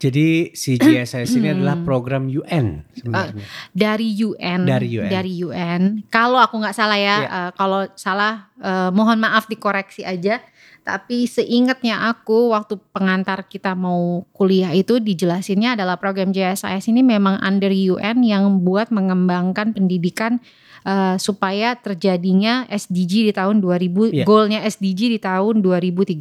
Jadi 0.00 0.56
si 0.56 0.80
GSIS 0.80 1.28
ini 1.36 1.52
adalah 1.52 1.76
program 1.78 2.24
UN 2.24 2.88
sebenarnya. 2.90 3.44
dari 3.70 4.08
UN 4.16 4.60
Dari 4.64 4.88
UN. 4.96 5.10
dari 5.12 5.32
UN. 5.38 5.82
kalau 6.08 6.40
aku 6.40 6.56
nggak 6.56 6.72
salah 6.72 6.96
ya 6.96 7.16
Iya. 7.20 7.28
eh, 7.28 7.50
kalau 7.52 7.80
salah 7.94 8.48
eh, 8.56 8.88
mohon 8.90 9.20
maaf 9.20 9.44
dikoreksi 9.44 10.00
aja 10.02 10.40
tapi 10.80 11.28
seingatnya 11.28 12.08
aku 12.08 12.56
waktu 12.56 12.80
pengantar 12.90 13.44
kita 13.44 13.76
mau 13.76 14.24
kuliah 14.32 14.72
itu 14.72 14.96
dijelasinnya 14.96 15.76
adalah 15.76 16.00
program 16.00 16.32
JSIS 16.32 16.88
ini 16.88 17.04
memang 17.04 17.36
under 17.36 17.68
UN 17.68 18.24
yang 18.24 18.64
buat 18.64 18.88
mengembangkan 18.88 19.76
pendidikan 19.76 20.40
uh, 20.82 21.16
supaya 21.16 21.74
terjadinya 21.74 22.64
SDG 22.66 23.28
di 23.28 23.32
tahun 23.32 23.58
2000 23.58 24.12
Iya. 24.12 24.24
goalnya 24.24 24.60
SDG 24.62 25.12
di 25.12 25.18
tahun 25.18 25.60
2030. 25.60 26.16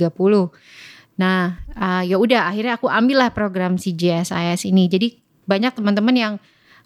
Nah, 1.20 1.40
uh, 1.76 2.04
ya 2.04 2.16
udah 2.16 2.48
akhirnya 2.48 2.80
aku 2.80 2.88
ambillah 2.88 3.32
program 3.32 3.76
si 3.76 3.92
JSIS 3.92 4.64
ini. 4.64 4.88
Jadi 4.88 5.20
banyak 5.44 5.76
teman-teman 5.76 6.16
yang 6.16 6.34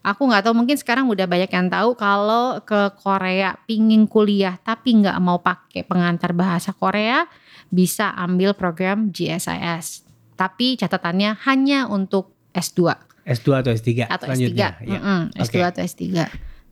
aku 0.02 0.26
nggak 0.26 0.50
tahu 0.50 0.56
mungkin 0.58 0.76
sekarang 0.76 1.06
udah 1.06 1.30
banyak 1.30 1.48
yang 1.48 1.70
tahu 1.70 1.94
kalau 1.94 2.58
ke 2.60 2.92
Korea 2.98 3.56
pingin 3.64 4.04
kuliah 4.04 4.58
tapi 4.60 5.00
nggak 5.00 5.16
mau 5.22 5.40
pakai 5.40 5.86
pengantar 5.86 6.34
bahasa 6.34 6.74
Korea 6.74 7.30
bisa 7.70 8.10
ambil 8.14 8.58
program 8.58 9.14
GSIS. 9.14 10.02
Tapi 10.34 10.76
catatannya 10.76 11.38
hanya 11.46 11.86
untuk 11.86 12.34
S2 12.54 12.98
S2 13.24 13.48
atau 13.64 13.72
S3 13.72 13.90
atau 14.04 14.26
S3. 14.28 14.36
selanjutnya. 14.36 14.70
Ya. 14.84 15.00
Mm-mm, 15.00 15.20
S2 15.40 15.56
Oke. 15.56 15.60
atau 15.64 15.82
S3. 15.82 16.04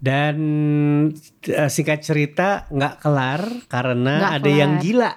Dan 0.02 0.36
eh, 1.44 1.70
singkat 1.70 2.02
cerita 2.02 2.66
nggak 2.68 2.96
kelar 2.98 3.42
karena 3.68 4.14
Nggak 4.18 4.36
ada 4.36 4.50
yang 4.50 4.72
kelar. 4.74 4.84
gila 4.84 5.12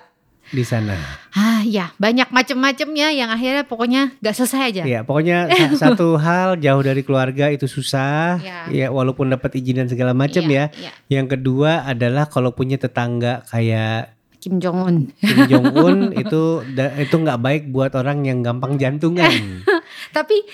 di 0.45 0.61
sana. 0.61 0.95
Ah 1.33 1.65
ya, 1.65 1.91
banyak 1.97 2.29
macam-macamnya 2.29 3.11
yang 3.11 3.27
akhirnya 3.27 3.65
pokoknya 3.65 4.21
nggak 4.21 4.37
selesai 4.37 4.61
aja. 4.63 4.83
Ya, 4.85 5.01
pokoknya 5.01 5.49
sa- 5.49 5.73
satu 5.89 6.15
hal 6.15 6.61
jauh 6.61 6.85
dari 6.85 7.01
keluarga 7.01 7.49
itu 7.49 7.65
susah. 7.65 8.39
Ya. 8.39 8.69
Ya, 8.69 8.87
walaupun 8.89 9.33
dapat 9.33 9.57
izin 9.57 9.81
dan 9.81 9.89
segala 9.89 10.13
macam 10.13 10.45
ya. 10.45 10.69
Iya, 10.69 10.77
iya. 10.79 10.91
Yang 11.11 11.35
kedua 11.35 11.89
adalah 11.89 12.29
kalau 12.29 12.53
punya 12.53 12.77
tetangga 12.77 13.41
kayak 13.49 14.13
Kim 14.37 14.61
Jong 14.61 14.79
Un. 14.79 14.97
Kim 15.17 15.41
Jong 15.51 15.67
Un 15.73 15.97
itu 16.13 16.61
itu 16.77 17.15
nggak 17.17 17.41
baik 17.41 17.63
buat 17.73 17.97
orang 17.97 18.23
yang 18.23 18.45
gampang 18.45 18.77
jantungan. 18.77 19.33
Tapi 20.17 20.45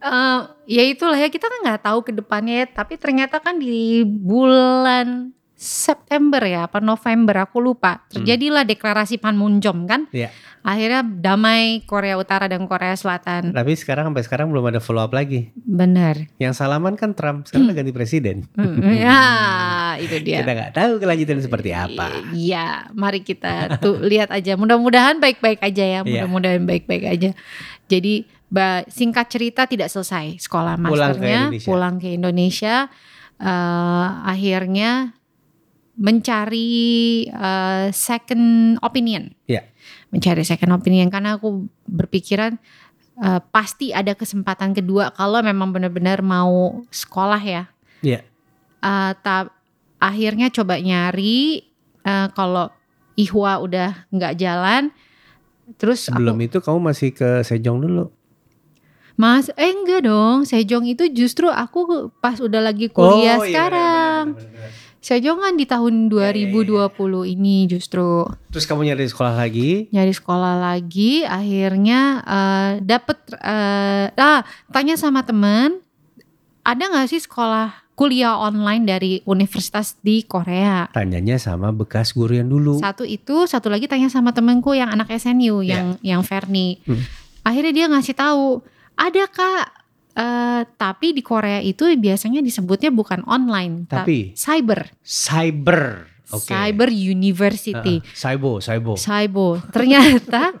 eh, 0.00 0.40
ya 0.66 0.82
itulah 0.84 1.16
ya 1.16 1.28
kita 1.28 1.46
kan 1.46 1.60
nggak 1.64 1.82
tahu 1.84 1.98
ke 2.04 2.12
depannya. 2.16 2.64
ya. 2.64 2.66
Tapi 2.68 2.96
ternyata 2.96 3.38
kan 3.38 3.60
di 3.60 4.04
bulan 4.04 5.32
September 5.60 6.40
ya 6.40 6.64
apa 6.64 6.80
November 6.80 7.44
aku 7.44 7.60
lupa 7.60 8.00
terjadilah 8.08 8.64
deklarasi 8.64 9.20
Panmunjom 9.20 9.84
kan. 9.84 10.08
Iya. 10.08 10.32
Akhirnya 10.60 11.04
damai 11.04 11.84
Korea 11.88 12.16
Utara 12.20 12.48
dan 12.48 12.64
Korea 12.68 12.92
Selatan. 12.92 13.52
Tapi 13.52 13.72
sekarang 13.76 14.12
sampai 14.12 14.24
sekarang 14.24 14.52
belum 14.52 14.72
ada 14.72 14.80
follow 14.80 15.00
up 15.04 15.12
lagi. 15.12 15.52
Benar. 15.56 16.32
Yang 16.36 16.60
salaman 16.60 17.00
kan 17.00 17.16
Trump, 17.16 17.48
sekarang 17.48 17.72
udah 17.72 17.76
ganti 17.80 17.92
presiden. 17.96 18.44
Hmm, 18.56 18.80
ya 18.92 19.20
itu 19.96 20.20
dia. 20.20 20.44
Kita 20.44 20.52
nggak 20.52 20.72
tahu 20.72 20.92
kelanjutan 20.98 21.40
seperti 21.40 21.70
apa. 21.72 22.12
Iya, 22.30 22.92
mari 22.92 23.20
kita 23.20 23.80
tuh 23.80 23.98
lihat 24.10 24.30
aja. 24.30 24.54
Mudah-mudahan 24.54 25.18
baik-baik 25.18 25.58
aja 25.58 25.82
ya. 25.82 26.00
Iya. 26.00 26.28
Mudah-mudahan 26.28 26.62
baik-baik 26.62 27.04
aja. 27.08 27.30
Jadi 27.86 28.22
ba- 28.46 28.86
singkat 28.86 29.26
cerita 29.26 29.64
tidak 29.64 29.88
selesai 29.88 30.38
sekolah 30.38 30.78
Pulang 30.78 30.86
ke 30.86 30.94
masternya, 31.18 31.40
Indonesia. 31.48 31.66
pulang 31.66 31.94
ke 31.96 32.08
Indonesia. 32.10 32.76
eh, 33.40 34.06
akhirnya 34.22 35.16
mencari 35.96 36.70
eh, 37.26 37.86
second 37.90 38.44
opinion. 38.80 39.32
Iya. 39.44 39.66
Mencari 40.10 40.42
second 40.42 40.72
opinion 40.72 41.08
karena 41.08 41.36
aku 41.36 41.64
berpikiran 41.84 42.56
eh, 43.16 43.40
pasti 43.48 43.92
ada 43.92 44.12
kesempatan 44.12 44.72
kedua 44.72 45.12
kalau 45.12 45.40
memang 45.40 45.70
benar-benar 45.70 46.20
mau 46.20 46.80
sekolah 46.88 47.40
ya. 47.40 47.64
Iya. 48.00 48.24
Eh, 48.80 49.12
ta- 49.20 49.52
akhirnya 50.00 50.48
coba 50.48 50.76
nyari 50.76 51.62
eh, 52.00 52.28
kalau 52.32 52.72
ihwa 53.14 53.60
udah 53.60 54.08
nggak 54.08 54.34
jalan 54.34 54.88
terus 55.76 56.08
Sebelum 56.08 56.34
aku, 56.34 56.46
itu 56.46 56.58
kamu 56.58 56.78
masih 56.82 57.08
ke 57.10 57.28
Sejong 57.40 57.78
dulu. 57.78 58.10
mas 59.14 59.52
eh 59.54 59.70
enggak 59.70 60.02
dong 60.02 60.42
Sejong 60.42 60.88
itu 60.88 61.04
justru 61.10 61.46
aku 61.46 61.84
pas 62.16 62.36
udah 62.36 62.64
lagi 62.64 62.88
kuliah 62.88 63.36
Oh, 63.36 63.44
iya, 63.44 63.46
sekarang 63.46 64.24
benar-benar, 64.32 64.56
benar-benar. 64.56 64.88
Sejong 64.98 65.38
kan 65.38 65.54
di 65.54 65.64
tahun 65.64 65.94
Iya, 66.10 66.28
iya, 66.34 66.48
2020 66.92 67.24
ini 67.30 67.64
justru 67.66 68.24
Terus 68.50 68.64
kamu 68.64 68.84
nyari 68.86 69.04
sekolah 69.06 69.34
lagi? 69.34 69.88
nyari 69.88 70.10
sekolah 70.10 70.54
lagi 70.58 71.22
akhirnya 71.22 72.00
eh, 72.22 72.72
dapet 72.80 73.18
eh, 73.34 74.06
ah 74.10 74.40
tanya 74.68 74.96
sama 74.96 75.20
temen 75.20 75.84
ada 76.62 76.82
nggak 76.82 77.08
sih 77.08 77.18
sekolah 77.18 77.89
kuliah 78.00 78.32
online 78.40 78.88
dari 78.88 79.12
universitas 79.28 79.92
di 80.00 80.24
Korea 80.24 80.88
Tanyanya 80.88 81.36
sama 81.36 81.68
bekas 81.68 82.16
guru 82.16 82.32
yang 82.32 82.48
dulu. 82.48 82.80
Satu 82.80 83.04
itu, 83.04 83.44
satu 83.44 83.68
lagi 83.68 83.84
tanya 83.84 84.08
sama 84.08 84.32
temenku 84.32 84.72
yang 84.72 84.88
anak 84.88 85.12
SNU 85.12 85.60
Ya. 85.60 85.76
yang 85.76 85.86
yang 86.00 86.20
Ferni. 86.24 86.80
Hmm. 86.88 87.04
Akhirnya 87.44 87.72
dia 87.76 87.86
ngasih 87.92 88.16
tahu, 88.16 88.64
ada 88.96 89.28
kak, 89.28 89.64
eh, 90.16 90.60
tapi 90.80 91.12
di 91.12 91.20
Korea 91.20 91.60
itu 91.60 91.84
biasanya 91.92 92.40
disebutnya 92.40 92.88
bukan 92.88 93.20
online, 93.28 93.84
Tapi? 93.84 94.32
cyber, 94.32 94.88
Cyber. 95.04 96.08
Oke. 96.32 96.46
cyber 96.48 96.88
university, 96.88 98.00
Heeh, 98.00 98.14
Saibo, 98.16 98.64
Saibo. 98.64 98.94
cyber. 98.96 99.60
Ternyata 99.76 100.56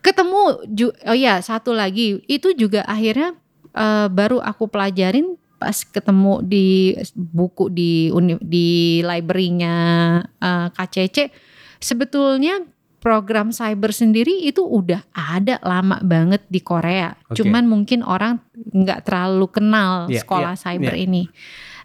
ketemu, 0.00 0.64
oh 1.04 1.16
ya 1.18 1.44
satu 1.44 1.76
lagi 1.76 2.24
itu 2.24 2.56
juga 2.56 2.88
akhirnya 2.88 3.36
eh, 3.74 4.08
baru 4.08 4.40
aku 4.40 4.64
pelajarin 4.72 5.36
pas 5.64 5.72
ketemu 5.80 6.44
di 6.44 6.92
buku 7.16 7.72
di 7.72 8.12
uni- 8.12 8.40
di 8.44 9.00
library-nya 9.00 9.76
eh, 10.20 10.68
KCC 10.68 11.32
sebetulnya 11.80 12.60
program 13.00 13.52
cyber 13.52 13.92
sendiri 13.92 14.44
itu 14.44 14.60
udah 14.64 15.04
ada 15.12 15.60
lama 15.60 16.00
banget 16.00 16.44
di 16.48 16.60
Korea. 16.60 17.12
Oke. 17.28 17.40
Cuman 17.40 17.64
mungkin 17.68 18.00
orang 18.00 18.40
nggak 18.56 19.04
terlalu 19.08 19.46
kenal 19.48 20.08
Iya, 20.08 20.24
sekolah 20.24 20.52
iya, 20.56 20.60
cyber 20.60 20.94
iya. 20.96 21.04
ini. 21.04 21.22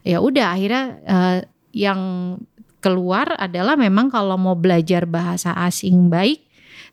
Ya 0.04 0.18
udah 0.24 0.56
akhirnya 0.56 0.84
eh, 1.04 1.40
yang 1.72 2.00
keluar 2.80 3.36
adalah 3.36 3.76
memang 3.76 4.08
kalau 4.08 4.40
mau 4.40 4.56
belajar 4.56 5.04
bahasa 5.04 5.52
asing 5.68 6.08
baik 6.08 6.48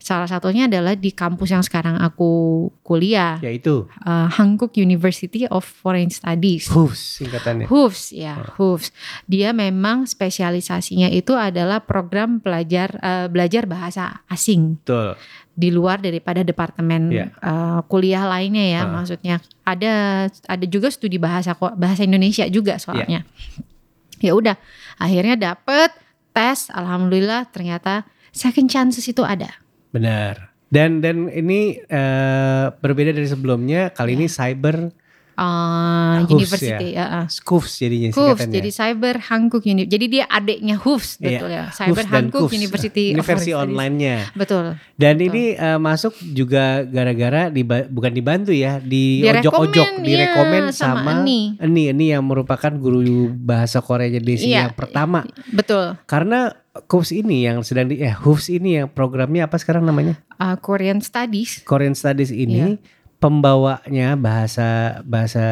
salah 0.07 0.23
satunya 0.23 0.71
adalah 0.71 0.95
di 0.95 1.11
kampus 1.11 1.51
yang 1.51 1.59
sekarang 1.59 1.99
aku 1.99 2.31
kuliah 2.79 3.35
Yaitu 3.43 3.91
eh, 4.07 4.27
Hankook 4.39 4.79
University 4.79 5.43
of 5.51 5.67
Foreign 5.67 6.07
Studies. 6.07 6.71
HUFS 6.71 7.19
singkatannya. 7.19 7.67
HUFS 7.67 8.15
ya, 8.15 8.39
HUFS. 8.55 8.95
Dia 9.27 9.51
memang 9.51 10.07
spesialisasinya 10.07 11.11
itu 11.11 11.35
adalah 11.35 11.83
program 11.83 12.39
belajar 12.39 12.95
eh, 13.03 13.27
belajar 13.27 13.67
bahasa 13.67 14.23
asing 14.31 14.79
Betul. 14.79 15.19
di 15.51 15.75
luar 15.75 15.99
daripada 15.99 16.39
departemen 16.39 17.11
Iya. 17.11 17.27
eh, 17.35 17.79
kuliah 17.91 18.23
lainnya 18.23 18.63
ya. 18.63 18.81
Ah. 18.87 19.03
Maksudnya 19.03 19.43
ada 19.67 19.93
ada 20.31 20.65
juga 20.71 20.87
studi 20.87 21.19
bahasa 21.19 21.51
bahasa 21.75 22.07
Indonesia 22.07 22.47
juga 22.47 22.79
soalnya. 22.79 23.27
Iya. 23.27 24.31
Ya 24.31 24.31
udah, 24.33 24.55
akhirnya 24.97 25.35
dapet 25.35 25.91
tes, 26.31 26.71
alhamdulillah 26.71 27.51
ternyata 27.51 28.07
second 28.31 28.71
chances 28.71 29.03
itu 29.05 29.21
ada. 29.21 29.66
Benar. 29.91 30.51
Dan 30.67 30.99
dan 30.99 31.31
ini 31.31 31.79
eh, 31.79 32.65
berbeda 32.75 33.15
dari 33.15 33.27
sebelumnya. 33.27 33.95
Kali 33.95 34.19
ini 34.19 34.27
cyber 34.27 34.91
Eh, 35.37 36.17
HUFS 36.19 36.33
university 36.33 36.87
ya. 36.91 37.05
ah. 37.05 37.25
SKUFS 37.27 37.71
jadinya 37.77 38.09
HUFS, 38.09 38.17
singkatannya. 38.17 38.55
jadi 38.57 38.69
Cyber 38.73 39.15
Hankook 39.23 39.63
Uni. 39.63 39.83
Jadi 39.85 40.05
dia 40.09 40.25
adiknya 40.25 40.75
HUFS, 40.75 41.09
Iya, 41.15 41.25
betul 41.29 41.49
ya. 41.51 41.63
Cyber 41.69 41.93
dan 42.01 42.09
Hankook. 42.09 42.49
University. 42.49 43.05
Ini 43.13 43.21
versi 43.21 43.51
online-nya. 43.53 44.33
Betul. 44.33 44.81
Dan 44.93 45.13
Betul. 45.15 45.27
ini 45.29 45.43
eh, 45.53 45.77
masuk 45.77 46.13
juga 46.27 46.81
gara-gara 46.83 47.47
diba- 47.47 47.85
bukan 47.85 48.11
dibantu 48.11 48.49
ya, 48.49 48.79
di 48.79 49.21
Direkomen, 49.21 49.45
ojok-ojok, 49.45 49.87
direkomen 50.01 50.63
iya, 50.63 50.73
sama 50.73 50.95
sama, 50.97 51.11
Eni. 51.21 51.53
Eni 51.57 51.83
Eni 51.87 52.05
yang 52.09 52.25
merupakan 52.25 52.73
guru 52.73 52.97
bahasa 53.29 53.77
Korea 53.77 54.09
jadi 54.09 54.33
Iya. 54.33 54.57
yang 54.63 54.73
pertama. 54.73 55.21
Betul. 55.47 56.01
Karena 56.03 56.49
KUFS 56.79 57.13
ini 57.15 57.41
yang 57.41 57.61
sedang 57.61 57.85
di 57.85 57.97
eh 57.97 58.09
HUFS 58.11 58.49
ini 58.51 58.75
yang 58.75 58.87
programnya 58.87 59.45
apa 59.45 59.57
sekarang 59.57 59.81
namanya? 59.81 60.17
Uh, 60.35 60.57
Korean 60.57 60.97
Studies. 60.97 61.61
Korean 61.61 61.93
Studies 61.93 62.29
ini 62.29 62.77
Iya. 62.77 62.96
Pembawanya 63.17 64.13
bahasa 64.13 64.67
bahasa 65.03 65.45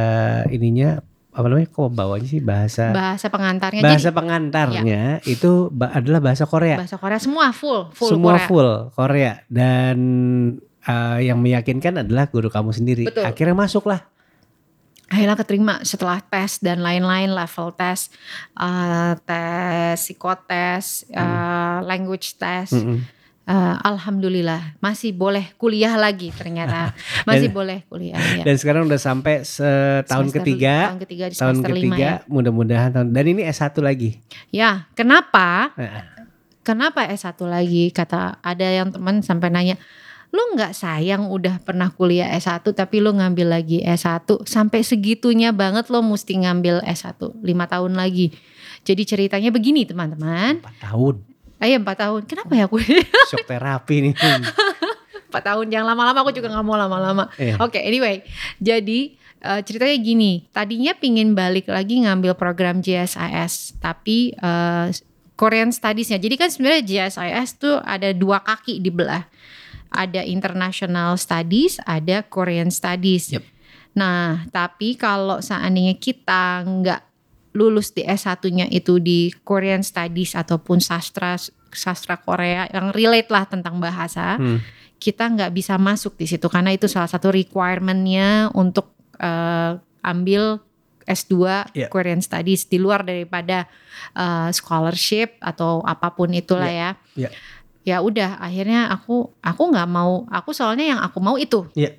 ininya 0.47 1.01
apa 1.30 1.45
namanya? 1.45 1.67
Kok 1.67 1.91
pembawanya 1.91 2.25
sih 2.25 2.39
bahasa 2.39 2.91
Bahasa 2.91 3.28
pengantarnya. 3.28 3.82
bahasa 3.82 4.08
Jadi 4.08 4.17
pengantarnya 4.17 5.01
itu 5.25 5.67
ba- 5.67 5.91
adalah 5.91 6.21
bahasa 6.21 6.45
Korea. 6.45 6.78
bahasa 6.78 6.95
Korea 6.95 7.19
semua 7.19 7.51
full, 7.51 7.91
full 7.91 8.10
Semua 8.10 8.38
Korea. 8.38 8.47
full 8.47 8.69
Korea 8.91 9.34
dan 9.47 9.97
eh, 10.82 11.19
yang 11.23 11.38
meyakinkan 11.38 12.01
adalah 12.01 12.30
guru 12.30 12.47
kamu 12.47 12.71
sendiri. 12.71 13.04
Betul. 13.06 13.25
Akhirnya 13.25 13.58
masuklah. 13.58 14.06
Akhirnya 15.06 15.38
keterima 15.38 15.82
setelah 15.82 16.17
tes 16.19 16.58
dan 16.58 16.82
lain-lain 16.82 17.30
level 17.30 17.69
tes, 17.73 18.10
uh, 18.58 19.13
tes 19.21 20.01
psikotes, 20.01 21.06
uh, 21.13 21.78
language 21.84 22.34
test. 22.36 22.73
Mm-mm. 22.73 23.06
Uh, 23.46 23.78
Alhamdulillah 23.86 24.74
masih 24.82 25.14
boleh 25.14 25.54
kuliah 25.62 25.94
lagi 26.02 26.34
ternyata 26.34 26.98
masih 27.30 27.54
boleh 27.54 27.86
kuliah 27.86 28.18
ya. 28.18 28.42
Dan 28.42 28.58
sekarang 28.58 28.90
udah 28.90 28.98
sampai 28.98 29.46
setahun 29.46 30.34
Semester- 30.34 30.42
ketiga, 30.42 30.74
tahun 30.90 31.02
ketiga 31.06 31.24
di 31.30 31.36
tahun 31.38 31.58
ketiga 31.62 31.98
ya. 32.02 32.14
mudah-mudahan 32.26 32.90
tahun 32.90 33.14
dan 33.14 33.26
ini 33.30 33.46
S1 33.46 33.78
lagi. 33.86 34.18
Ya, 34.50 34.90
kenapa? 34.98 35.78
Heeh. 35.78 36.02
kenapa 36.66 37.06
S1 37.06 37.38
lagi? 37.46 37.94
Kata 37.94 38.42
ada 38.42 38.66
yang 38.66 38.90
teman 38.90 39.22
sampai 39.22 39.54
nanya, 39.54 39.78
lu 40.34 40.42
nggak 40.58 40.74
sayang 40.74 41.30
udah 41.30 41.62
pernah 41.62 41.94
kuliah 41.94 42.34
S1 42.34 42.66
tapi 42.74 42.98
lu 42.98 43.14
ngambil 43.14 43.62
lagi 43.62 43.86
S1 43.86 44.26
sampai 44.50 44.82
segitunya 44.82 45.54
banget 45.54 45.88
lo 45.94 46.02
mesti 46.02 46.34
ngambil 46.42 46.82
S1 46.82 47.22
lima 47.46 47.70
tahun 47.70 47.94
lagi. 47.94 48.34
Jadi 48.82 49.06
ceritanya 49.06 49.54
begini 49.54 49.86
teman-teman. 49.86 50.66
Empat 50.66 50.78
tahun. 50.82 51.35
Ayo 51.60 51.80
empat 51.80 51.98
tahun. 52.08 52.22
Kenapa 52.28 52.52
ya 52.54 52.68
aku 52.68 52.78
Shock 53.32 53.48
terapi 53.48 54.12
nih. 54.12 54.13
empat 55.32 55.44
tahun? 55.44 55.65
Jangan 55.72 55.88
lama-lama. 55.96 56.18
Aku 56.24 56.32
juga 56.36 56.52
nggak 56.52 56.65
mau 56.65 56.76
lama-lama. 56.76 57.24
Iya. 57.39 57.56
Oke, 57.63 57.80
anyway. 57.80 58.24
Jadi 58.60 59.15
eh, 59.39 59.62
ceritanya 59.63 59.98
gini. 60.00 60.32
Tadinya 60.52 60.91
pingin 60.96 61.32
balik 61.32 61.72
lagi 61.72 62.04
ngambil 62.04 62.36
program 62.36 62.84
JSIS, 62.84 63.80
tapi 63.80 64.36
eh, 64.36 64.88
Korean 65.36 65.72
Studies-nya. 65.72 66.20
Jadi 66.20 66.36
kan 66.39 66.48
sebenarnya 66.52 66.84
JSIS 66.84 67.60
tuh 67.60 67.76
ada 67.84 68.12
dua 68.15 68.39
kaki 68.44 68.80
di 68.80 68.91
belah. 68.91 69.28
Ada 69.96 70.28
International 70.28 71.15
Studies, 71.15 71.80
ada 71.88 72.24
Korean 72.28 72.68
Studies. 72.68 73.32
Yep. 73.32 73.44
Nah, 73.96 74.44
tapi 74.52 75.00
kalau 75.00 75.39
seandainya 75.39 75.96
kita 75.96 76.68
nggak 76.68 77.02
lulus 77.56 77.89
di 77.89 78.04
S1-nya 78.04 78.68
itu 78.68 79.00
di 79.00 79.32
Korean 79.41 79.80
Studies 79.80 80.36
ataupun 80.36 80.84
sastra 80.84 81.39
sastra 81.72 82.20
Korea 82.20 82.68
yang 82.68 82.91
relate 82.91 83.32
lah 83.32 83.48
tentang 83.48 83.80
bahasa, 83.80 84.36
Hmm. 84.36 84.60
kita 84.96 85.28
nggak 85.28 85.52
bisa 85.52 85.76
masuk 85.76 86.15
di 86.15 86.28
situ 86.28 86.48
karena 86.48 86.72
itu 86.72 86.88
salah 86.88 87.08
satu 87.08 87.32
requirement-nya 87.32 88.52
untuk 88.52 88.91
eh, 89.15 89.72
ambil 90.04 90.60
S2 91.06 91.36
Iya. 91.72 91.88
Korean 91.88 92.20
Studies 92.20 92.68
di 92.68 92.76
luar 92.76 93.04
daripada 93.04 93.68
eh, 94.12 94.50
scholarship 94.52 95.39
atau 95.39 95.80
apa 95.84 96.12
pun 96.12 96.36
itulah 96.36 96.68
ya. 96.68 96.89
Iya. 97.15 97.30
Ya 97.86 97.98
udah 98.02 98.41
akhirnya 98.41 98.89
aku 98.89 99.32
aku 99.39 99.63
nggak 99.72 99.88
mau 99.88 100.26
aku 100.28 100.52
soalnya 100.52 100.96
yang 100.96 101.00
aku 101.00 101.20
mau 101.24 101.39
itu. 101.39 101.63
Iya. 101.78 101.96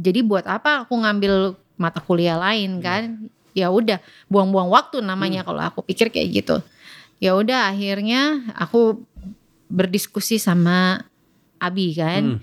Jadi 0.00 0.24
buat 0.24 0.48
apa 0.48 0.88
aku 0.88 0.96
ngambil 0.96 1.52
mata 1.76 2.00
kuliah 2.00 2.40
lain 2.40 2.80
kan? 2.80 3.28
Ya 3.60 3.68
udah 3.68 4.00
buang-buang 4.26 4.68
waktu 4.68 4.98
Hmm. 4.98 5.12
namanya 5.12 5.44
kalau 5.44 5.60
aku 5.60 5.84
pikir 5.84 6.08
kayak 6.08 6.28
gitu. 6.34 6.56
Ya 7.20 7.36
udah 7.36 7.68
akhirnya 7.68 8.20
aku 8.56 9.04
berdiskusi 9.68 10.36
sama 10.36 11.04
Abi 11.56 11.92
kan. 11.92 12.40
Hmm. 12.40 12.42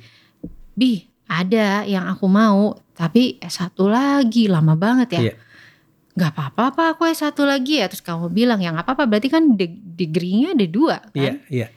Bi, 0.71 1.01
ada 1.25 1.81
yang 1.83 2.05
aku 2.05 2.29
mau, 2.29 2.77
tapi 2.93 3.41
S1 3.41 3.73
lagi 3.83 4.45
lama 4.45 4.77
banget 4.77 5.17
ya. 5.17 5.21
Iya. 5.21 5.35
Gak 6.13 6.33
apa-apa 6.33 6.61
apa 6.71 6.83
aku 6.93 7.05
S1 7.05 7.33
lagi 7.41 7.81
ya. 7.81 7.89
Terus 7.89 8.01
kamu 8.01 8.29
bilang 8.29 8.57
ya 8.57 8.69
gak 8.71 8.85
apa-apa 8.85 9.05
berarti 9.05 9.29
kan 9.29 9.53
de- 9.53 9.73
degree-nya 9.73 10.53
ada 10.53 10.65
dua 10.65 11.01
kan. 11.01 11.17
Iya, 11.17 11.33
iya. 11.49 11.67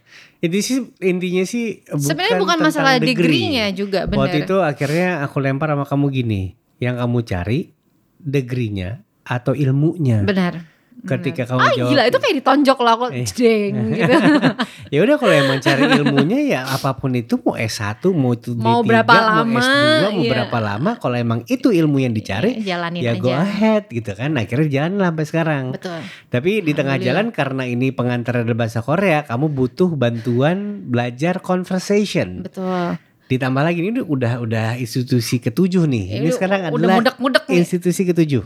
Ini 0.40 0.58
sih 0.60 0.80
intinya 1.00 1.44
sih 1.44 1.84
bukan 1.84 2.00
Sebenarnya 2.00 2.38
bukan 2.40 2.58
masalah 2.60 2.96
degree. 2.96 3.12
degree-nya 3.12 3.66
juga 3.72 4.04
benar. 4.04 4.20
Waktu 4.24 4.48
itu 4.48 4.56
akhirnya 4.60 5.20
aku 5.20 5.36
lempar 5.40 5.68
sama 5.68 5.84
kamu 5.84 6.06
gini, 6.10 6.42
yang 6.80 6.96
kamu 6.96 7.20
cari 7.24 7.68
degree-nya 8.16 9.00
atau 9.30 9.54
ilmunya. 9.54 10.26
Benar. 10.26 10.66
Ketika 11.00 11.48
kamu 11.48 11.58
Ah 11.58 11.72
jawab, 11.72 11.88
gila 11.88 12.02
itu 12.04 12.18
kayak 12.20 12.36
ditonjok 12.36 12.78
loh 12.78 12.92
aku 12.92 13.04
Eh. 13.08 13.24
deng 13.24 13.72
gitu. 13.96 14.12
ya 14.90 15.00
udah 15.00 15.16
kalau 15.16 15.32
emang 15.32 15.56
cari 15.58 15.88
ilmunya 15.96 16.38
ya 16.44 16.60
apa 16.68 16.92
pun 16.92 17.16
itu 17.16 17.40
mau 17.40 17.56
S1 17.56 18.04
mau 18.12 18.36
itu 18.36 18.52
Mau 18.52 18.84
D3, 18.84 18.88
berapa 19.00 19.08
mau 19.08 19.24
lama, 19.40 19.60
S2 19.60 19.80
mau 20.04 20.20
iya. 20.20 20.28
berapa 20.28 20.58
lama 20.60 20.90
kalau 21.00 21.16
emang 21.16 21.40
itu 21.46 21.72
ilmu 21.72 22.04
yang 22.04 22.12
dicari 22.12 22.60
Iya, 22.60 22.76
jalanin 22.76 23.00
ya 23.00 23.12
aja. 23.12 23.22
go 23.22 23.32
ahead 23.32 23.88
gitu 23.88 24.12
kan 24.12 24.36
akhirnya 24.36 24.68
jalan 24.68 24.92
lah 24.94 25.08
sampai 25.08 25.24
sekarang 25.24 25.64
Betul. 25.72 26.00
tapi 26.28 26.50
di 26.60 26.72
tengah 26.74 26.96
jalan 27.00 27.26
karena 27.32 27.64
ini 27.64 27.88
pengantar 27.90 28.44
dari 28.44 28.52
bahasa 28.52 28.84
Korea 28.84 29.24
kamu 29.24 29.46
butuh 29.48 29.96
bantuan 29.96 30.58
belajar 30.84 31.40
conversation 31.40 32.44
Betul. 32.44 33.00
ditambah 33.26 33.62
lagi 33.62 33.80
ini 33.80 34.04
udah 34.04 34.36
udah 34.36 34.76
institusi 34.76 35.40
ketujuh 35.40 35.88
nih 35.88 36.04
ini 36.12 36.28
Ini 36.28 36.30
sekarang 36.30 36.60
udah 36.66 36.76
adalah 36.76 36.96
mudek-mudek 37.00 37.44
nih. 37.46 37.56
institusi 37.56 38.04
ketujuh 38.04 38.44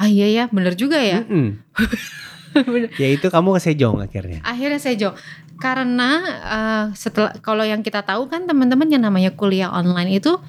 Ah 0.00 0.08
iya 0.08 0.26
ya, 0.32 0.44
bener 0.48 0.72
juga 0.72 0.96
ya. 0.96 1.20
Mm-mm. 1.28 1.60
ya 3.02 3.08
itu 3.14 3.26
kamu 3.30 3.54
ke 3.54 3.60
Sejong 3.62 4.02
akhirnya 4.02 4.42
Akhirnya 4.42 4.80
jawab 4.98 5.14
karena 5.60 6.10
eh, 6.40 6.84
setelah 6.96 7.36
kalau 7.44 7.62
yang 7.62 7.84
kita 7.84 8.00
tahu 8.00 8.26
kan 8.32 8.48
teman-teman 8.48 8.88
yang 8.88 9.04
namanya 9.04 9.36
kuliah 9.36 9.68
online 9.68 10.16
itu 10.16 10.40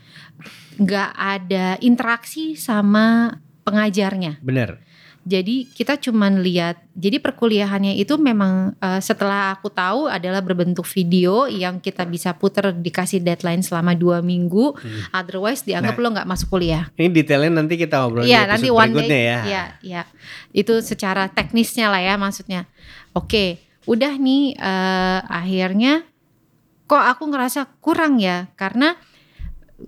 nggak 0.79 1.11
ada 1.13 1.75
interaksi 1.83 2.55
sama 2.55 3.37
pengajarnya. 3.67 4.41
bener 4.41 4.81
Jadi 5.21 5.69
kita 5.69 6.01
cuman 6.01 6.41
lihat. 6.41 6.81
Jadi 6.97 7.21
perkuliahannya 7.21 7.93
itu 7.93 8.17
memang 8.17 8.73
eh, 8.75 8.97
setelah 8.97 9.53
aku 9.53 9.69
tahu 9.69 10.09
adalah 10.09 10.41
berbentuk 10.41 10.83
video 10.89 11.45
yang 11.45 11.77
kita 11.77 12.03
bisa 12.03 12.33
puter 12.33 12.73
dikasih 12.73 13.21
deadline 13.21 13.61
selama 13.61 13.93
dua 13.93 14.25
minggu. 14.25 14.73
Hmm. 14.73 15.01
Otherwise 15.13 15.61
dianggap 15.61 15.93
Nah. 15.93 16.01
lo 16.01 16.07
nggak 16.17 16.29
masuk 16.29 16.47
kuliah. 16.49 16.89
ini 16.97 17.13
detailnya 17.13 17.61
nanti 17.61 17.77
kita 17.77 18.01
ngobrol 18.01 18.25
di 18.25 18.33
Iya 18.33 18.49
nanti 18.49 18.67
one 18.73 18.89
berikutnya 18.89 19.09
day. 19.13 19.25
ya 19.25 19.39
Iya 19.45 19.63
iya. 19.85 20.01
Itu 20.51 20.81
secara 20.81 21.29
teknisnya 21.29 21.93
lah 21.93 22.01
ya 22.01 22.17
maksudnya. 22.17 22.65
Oke, 23.13 23.61
udah 23.85 24.17
nih 24.17 24.57
eh, 24.57 25.19
akhirnya 25.29 26.01
kok 26.85 27.03
aku 27.07 27.23
ngerasa 27.29 27.77
kurang 27.79 28.17
ya 28.17 28.49
karena 28.57 28.97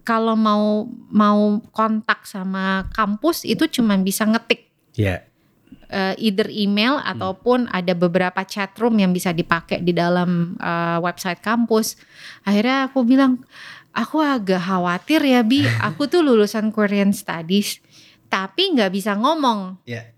kalau 0.02 0.34
mau 0.34 0.90
mau 1.10 1.62
kontak 1.70 2.26
sama 2.26 2.90
kampus 2.94 3.46
itu 3.46 3.70
cuma 3.70 3.94
bisa 3.98 4.26
ngetik 4.26 4.73
ya. 4.94 5.26
Eh, 5.94 6.16
either 6.30 6.50
email 6.50 6.98
Hmm. 6.98 7.10
ataupun 7.18 7.70
ada 7.70 7.94
beberapa 7.94 8.42
chat 8.46 8.74
room 8.82 8.98
yang 8.98 9.14
bisa 9.14 9.30
dipakai 9.30 9.82
di 9.82 9.94
dalam 9.94 10.58
eh, 10.58 10.98
website 11.02 11.42
kampus. 11.42 11.98
Akhirnya 12.46 12.90
aku 12.90 13.06
bilang, 13.06 13.46
aku 13.94 14.22
agak 14.22 14.62
khawatir 14.62 15.22
ya 15.22 15.46
Bi, 15.46 15.62
aku 15.88 16.10
tuh 16.10 16.26
lulusan 16.26 16.74
Korean 16.74 17.14
Studies, 17.14 17.78
tapi 18.26 18.74
nggak 18.74 18.90
bisa 18.90 19.14
ngomong. 19.14 19.82
Ya. 19.86 20.14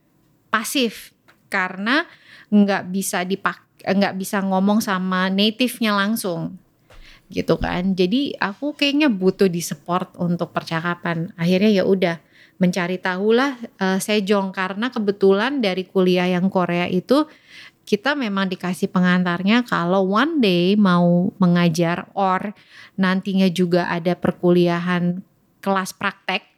Pasif. 0.48 1.12
Karena 1.52 2.04
nggak 2.52 2.92
bisa 2.92 3.24
dipak 3.28 3.64
nggak 3.86 4.16
bisa 4.18 4.42
ngomong 4.42 4.80
sama 4.80 5.28
native-nya 5.28 5.92
langsung. 5.92 6.56
Gitu 7.28 7.60
kan. 7.60 7.94
Jadi 7.94 8.34
aku 8.40 8.74
kayaknya 8.74 9.12
butuh 9.12 9.52
di 9.52 9.60
support 9.60 10.16
untuk 10.18 10.56
percakapan. 10.56 11.36
Akhirnya 11.36 11.70
ya 11.70 11.84
udah 11.84 12.18
mencari 12.56 12.98
tahulah 13.00 13.60
eh, 13.60 14.00
Sejong 14.00 14.56
karena 14.56 14.88
kebetulan 14.92 15.60
dari 15.60 15.84
kuliah 15.84 16.28
yang 16.30 16.48
Korea 16.48 16.88
itu 16.88 17.28
kita 17.86 18.18
memang 18.18 18.50
dikasih 18.50 18.90
pengantarnya 18.90 19.62
kalau 19.62 20.10
one 20.10 20.42
day 20.42 20.74
mau 20.74 21.30
mengajar 21.38 22.10
or 22.18 22.58
nantinya 22.98 23.46
juga 23.54 23.86
ada 23.86 24.18
perkuliahan 24.18 25.22
kelas 25.62 25.94
praktek 25.94 26.56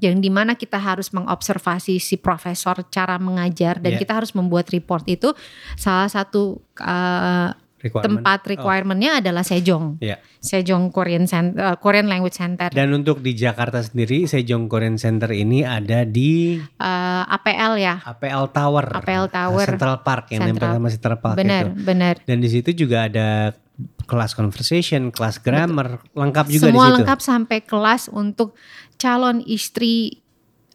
yang 0.00 0.22
di 0.22 0.32
mana 0.32 0.56
kita 0.56 0.80
harus 0.80 1.12
mengobservasi 1.12 2.00
si 2.00 2.16
profesor 2.16 2.80
cara 2.88 3.20
mengajar 3.20 3.76
dan 3.82 3.98
Yeah. 3.98 4.00
kita 4.00 4.22
harus 4.22 4.32
membuat 4.32 4.72
report 4.72 5.04
itu 5.10 5.34
salah 5.76 6.08
satu 6.08 6.62
uh, 6.80 7.52
requirement. 7.80 8.20
tempat 8.20 8.40
requirementnya 8.44 9.12
adalah 9.18 9.40
Sejong, 9.40 9.96
Ya. 9.98 10.20
Sejong 10.36 10.88
Korean 10.88 11.24
Center, 11.24 11.76
Korean 11.76 12.06
Language 12.06 12.32
Center, 12.34 12.68
Dan 12.68 12.92
untuk 12.92 13.18
di 13.18 13.32
Jakarta 13.32 13.80
sendiri, 13.80 14.24
Sejong 14.24 14.66
Korean 14.66 14.94
Center 14.94 15.28
ini 15.28 15.60
ada 15.60 16.04
di 16.04 16.60
Uh, 16.76 17.24
APL 17.26 17.76
ya, 17.76 18.00
APL 18.00 18.48
Tower. 18.48 18.86
APL 18.94 19.26
Tower. 19.26 19.66
Central 19.66 20.00
Park 20.00 20.30
yang 20.30 20.46
nempel 20.46 20.70
sama 20.70 20.88
Central 20.88 21.18
Park 21.18 21.36
benar 21.36 21.64
itu. 21.66 21.82
benar. 21.82 22.14
Dan 22.22 22.38
di 22.38 22.48
situ 22.48 22.70
juga 22.72 23.04
ada 23.04 23.52
kelas 24.02 24.32
conversation, 24.32 25.08
kelas 25.08 25.38
grammar, 25.38 26.04
lengkap 26.12 26.46
juga 26.48 26.68
Semua 26.68 26.84
di 26.84 26.88
situ. 26.90 26.96
lengkap 26.98 27.20
sampai 27.20 27.58
kelas 27.62 28.02
untuk 28.08 28.52
calon 28.94 29.40
istri 29.42 30.20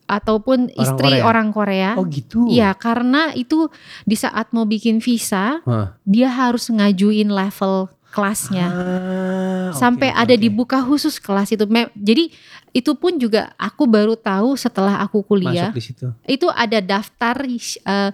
ataupun 0.06 0.70
Orang 0.72 0.82
istri 0.82 1.12
Korea? 1.18 1.24
orang 1.26 1.48
Korea. 1.50 1.90
Oh 1.98 2.06
gitu. 2.06 2.46
Iya, 2.50 2.74
karena 2.78 3.34
itu 3.34 3.70
di 4.06 4.14
saat 4.14 4.54
mau 4.54 4.66
bikin 4.66 5.02
visa, 5.02 5.62
Hah. 5.66 5.98
dia 6.06 6.30
harus 6.30 6.70
ngajuin 6.70 7.30
level 7.30 7.90
kelasnya. 8.16 8.68
Ah, 8.72 9.68
sampai 9.76 10.14
oke, 10.16 10.22
ada 10.24 10.36
oke. 10.38 10.42
dibuka 10.42 10.80
khusus 10.80 11.20
kelas 11.20 11.52
itu. 11.52 11.68
Jadi 12.00 12.32
itu 12.76 12.92
pun 12.94 13.16
juga 13.16 13.56
aku 13.56 13.88
baru 13.88 14.20
tahu 14.20 14.60
setelah 14.60 15.00
aku 15.00 15.24
kuliah. 15.24 15.72
masuk 15.72 15.80
di 15.80 15.84
situ. 15.86 16.08
Itu 16.28 16.52
ada 16.52 16.84
daftar 16.84 17.40
eh, 17.40 18.12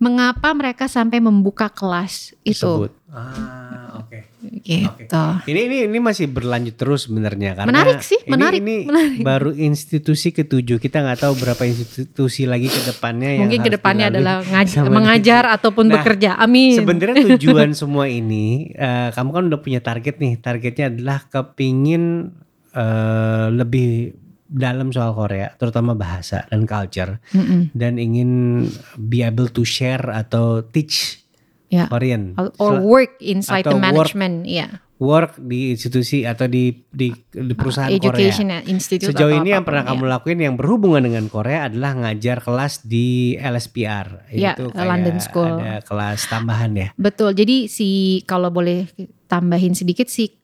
mengapa 0.00 0.48
mereka 0.50 0.88
sampai 0.88 1.20
membuka 1.20 1.68
kelas 1.68 2.32
itu. 2.40 2.56
Tersebut. 2.56 2.90
Ah, 3.08 4.00
oke. 4.00 4.18
Gitu. 4.64 5.24
Ini 5.44 5.60
ini 5.66 5.76
ini 5.84 5.98
masih 5.98 6.24
berlanjut 6.24 6.72
terus 6.72 7.04
sebenarnya 7.04 7.52
karena 7.52 7.68
Menarik 7.68 8.00
sih, 8.00 8.16
ini- 8.16 8.30
menarik, 8.30 8.60
Ini, 8.60 8.76
menarik. 8.86 9.20
baru 9.20 9.50
institusi 9.52 10.30
ketujuh. 10.30 10.78
Kita 10.78 11.04
nggak 11.04 11.28
tahu 11.28 11.34
berapa 11.36 11.62
institusi 11.64 12.48
lagi 12.48 12.68
ke 12.68 12.80
depannya 12.86 13.34
yang 13.34 13.44
Mungkin 13.44 13.60
ke 13.60 13.70
depannya 13.70 14.08
dilalui 14.08 14.24
adalah 14.24 14.36
ngaj- 14.46 14.88
mengajar 14.88 15.42
ataupun 15.52 15.84
Nah, 15.84 16.00
bekerja. 16.00 16.30
Amin. 16.38 16.80
Sebenarnya 16.80 17.36
tujuan 17.36 17.76
semua 17.76 18.08
ini, 18.08 18.72
eh, 18.72 19.12
kamu 19.12 19.28
kan 19.30 19.42
udah 19.52 19.60
punya 19.60 19.80
target 19.80 20.16
nih. 20.16 20.40
Targetnya 20.40 20.88
adalah 20.88 21.28
kepingin 21.28 22.32
eh, 22.78 23.46
lebih 23.50 24.14
dalam 24.48 24.88
soal 24.88 25.12
Korea, 25.12 25.52
terutama 25.54 25.92
bahasa 25.92 26.48
dan 26.48 26.64
culture, 26.64 27.20
Mm-mm. 27.34 27.68
dan 27.76 28.00
ingin 28.00 28.64
be 28.96 29.20
able 29.20 29.50
to 29.50 29.60
share 29.60 30.08
atau 30.08 30.62
teach 30.62 31.20
Ya. 31.68 31.84
Korean. 31.84 32.32
or 32.56 32.80
work 32.80 33.20
inside 33.20 33.60
atau 33.60 33.76
the 33.76 33.84
management, 33.84 34.48
ya. 34.48 34.80
work 34.96 35.36
di 35.36 35.76
institusi 35.76 36.24
atau 36.24 36.48
di 36.48 36.72
di, 36.88 37.12
di 37.28 37.52
perusahaan 37.52 37.92
Education 37.92 38.48
Korea. 38.48 38.64
institute 38.64 39.12
Sejauh 39.12 39.36
ini 39.36 39.52
yang 39.52 39.68
pernah 39.68 39.84
ya. 39.84 39.92
kamu 39.92 40.02
lakuin 40.08 40.40
yang 40.40 40.56
berhubungan 40.56 41.04
dengan 41.04 41.28
Korea 41.28 41.68
adalah 41.68 41.92
ngajar 41.92 42.40
kelas 42.40 42.88
di 42.88 43.36
LSPR. 43.36 44.32
Ya, 44.32 44.56
Itu 44.56 44.72
London 44.72 45.20
kayak 45.20 45.28
School. 45.28 45.60
Ada 45.60 45.84
kelas 45.84 46.20
tambahan 46.24 46.72
ya. 46.72 46.88
Betul. 46.96 47.36
Jadi 47.36 47.68
si 47.68 47.88
kalau 48.24 48.48
boleh 48.48 48.88
tambahin 49.28 49.76
sedikit 49.76 50.08
si 50.08 50.40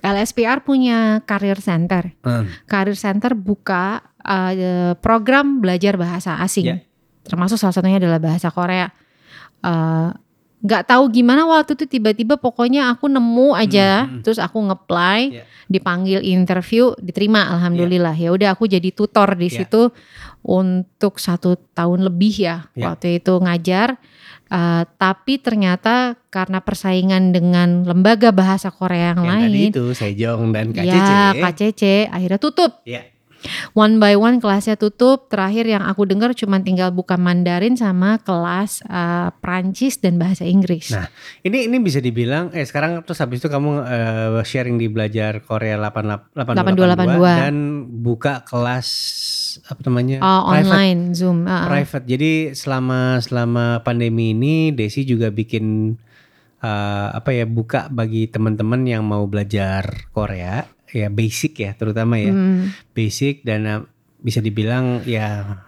LSPR 0.00 0.60
punya 0.60 1.24
career 1.24 1.58
center. 1.58 2.12
Hmm. 2.20 2.46
Career 2.68 2.96
Center 2.96 3.32
buka 3.32 4.04
uh, 4.20 4.92
program 5.00 5.60
belajar 5.64 5.96
bahasa 5.96 6.36
asing, 6.40 6.66
Ya. 6.68 6.76
termasuk 7.24 7.56
salah 7.56 7.72
satunya 7.72 7.96
adalah 7.96 8.20
bahasa 8.20 8.52
Korea. 8.52 8.92
Uh, 9.64 10.12
Nggak 10.56 10.88
tahu 10.88 11.12
gimana 11.12 11.46
waktu 11.46 11.78
itu 11.78 11.84
tiba-tiba 11.86 12.40
pokoknya 12.40 12.90
aku 12.90 13.06
nemu 13.06 13.54
aja, 13.54 14.08
Hmm, 14.08 14.18
hmm. 14.18 14.22
terus 14.24 14.40
aku 14.40 14.58
ngeplay, 14.66 15.38
Ya. 15.38 15.44
dipanggil 15.68 16.24
interview, 16.24 16.90
diterima, 16.98 17.44
alhamdulillah. 17.54 18.16
Ya 18.16 18.32
udah 18.34 18.56
aku 18.56 18.66
jadi 18.66 18.88
tutor 18.90 19.36
di 19.36 19.46
Ya. 19.46 19.62
situ 19.62 19.92
untuk 20.46 21.18
satu 21.18 21.58
tahun 21.74 22.06
lebih 22.06 22.34
ya, 22.38 22.70
Ya. 22.78 22.94
waktu 22.94 23.18
itu 23.18 23.34
ngajar. 23.42 23.98
Uh, 24.46 24.86
tapi 24.94 25.42
ternyata 25.42 26.14
karena 26.30 26.62
persaingan 26.62 27.34
dengan 27.34 27.82
lembaga 27.82 28.30
bahasa 28.30 28.70
Korea 28.70 29.10
yang, 29.10 29.26
Yang 29.26 29.34
lain, 29.34 29.42
tadi 29.50 29.62
itu 29.74 29.84
Sejong 29.90 30.42
dan 30.54 30.66
KCC. 30.70 30.86
Ya, 30.86 31.18
KCC 31.34 31.82
akhirnya 32.06 32.38
tutup. 32.38 32.78
Ya. 32.86 33.02
One 33.78 34.02
by 34.02 34.14
one 34.14 34.38
kelasnya 34.38 34.74
tutup. 34.74 35.30
Terakhir 35.30 35.66
yang 35.70 35.82
aku 35.82 36.02
dengar 36.02 36.34
cuma 36.34 36.58
tinggal 36.58 36.90
buka 36.90 37.14
Mandarin 37.14 37.78
sama 37.78 38.18
kelas 38.22 38.82
uh, 38.86 39.30
Prancis 39.38 39.98
dan 39.98 40.18
bahasa 40.18 40.42
Inggris. 40.42 40.90
Nah, 40.90 41.06
Ini 41.46 41.70
ini 41.70 41.78
bisa 41.78 42.02
dibilang 42.02 42.50
eh 42.50 42.66
sekarang 42.66 43.02
terus 43.06 43.22
habis 43.22 43.38
itu 43.38 43.46
kamu 43.46 43.86
eh, 43.86 44.42
sharing 44.42 44.78
di 44.78 44.90
belajar 44.90 45.42
Korea 45.42 45.78
8882 45.78 47.22
8282. 47.22 47.42
dan 47.42 47.54
buka 48.02 48.42
kelas 48.42 48.86
apa 49.64 49.80
namanya? 49.84 50.18
Uh, 50.18 50.42
private 50.44 50.68
online 50.68 51.00
Zoom. 51.12 51.38
Uh, 51.44 51.52
uh. 51.52 51.64
private. 51.66 52.04
Jadi 52.04 52.32
selama 52.52 53.00
selama 53.18 53.80
pandemi 53.80 54.30
ini 54.30 54.70
Desi 54.70 55.02
juga 55.02 55.28
bikin 55.28 55.96
eh, 56.58 57.08
apa 57.12 57.30
ya 57.30 57.44
buka 57.44 57.88
bagi 57.88 58.26
teman-teman 58.26 58.82
yang 58.82 59.02
mau 59.02 59.24
belajar 59.24 60.08
Korea 60.10 60.64
ya 60.88 61.08
basic 61.08 61.58
ya 61.58 61.70
terutama 61.72 62.16
ya 62.16 62.30
Hmm. 62.30 62.72
basic 62.92 63.42
dan 63.42 63.60
eh, 63.64 63.80
bisa 64.18 64.40
dibilang 64.40 65.04
ya 65.04 65.60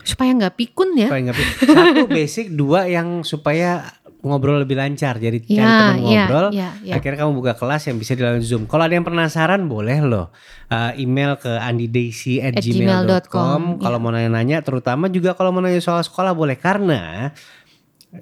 Supaya 0.00 0.30
nggak 0.32 0.54
pikun 0.54 0.94
ya. 0.94 1.10
supaya 1.10 1.20
nggak 1.26 1.38
satu 1.66 2.06
basic 2.16 2.54
dua 2.54 2.86
yang 2.86 3.26
supaya 3.26 3.90
ngobrol 4.18 4.58
lebih 4.58 4.74
lancar 4.74 5.16
jadi 5.16 5.36
cari 5.36 5.54
Ya, 5.54 5.66
teman 5.76 5.96
ya, 5.96 6.04
ngobrol 6.24 6.46
ya, 6.50 6.68
ya. 6.80 6.94
akhirnya 6.94 7.18
kamu 7.20 7.32
buka 7.34 7.52
kelas 7.52 7.82
yang 7.84 7.96
bisa 7.96 8.12
dilalui 8.12 8.40
zoom 8.40 8.64
kalau 8.64 8.82
ada 8.82 8.92
yang 8.92 9.04
penasaran 9.04 9.66
boleh 9.66 9.98
loh 10.00 10.28
Uh, 10.66 10.90
email 10.98 11.38
ke 11.38 11.46
andidaisy 11.46 12.42
at 12.42 12.58
At 12.58 12.58
gmail.com, 12.58 13.06
gmail.com 13.06 13.60
kalau 13.78 13.98
ya. 13.98 14.02
mau 14.02 14.10
nanya-nanya 14.10 14.58
terutama 14.60 15.06
juga 15.06 15.30
kalau 15.32 15.50
mau 15.50 15.62
nanya 15.62 15.78
soal 15.78 16.02
sekolah 16.02 16.34
boleh 16.34 16.58
karena 16.58 17.30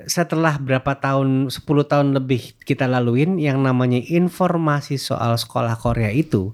setelah 0.04 0.59
berapa 0.59 0.92
tahun 0.94 1.48
10 1.48 1.64
tahun 1.64 2.09
lebih 2.12 2.61
kita 2.61 2.85
laluin 2.85 3.38
yang 3.38 3.61
namanya 3.61 3.96
informasi 3.96 4.98
soal 4.98 5.33
sekolah 5.35 5.72
Korea 5.74 6.11
itu 6.11 6.52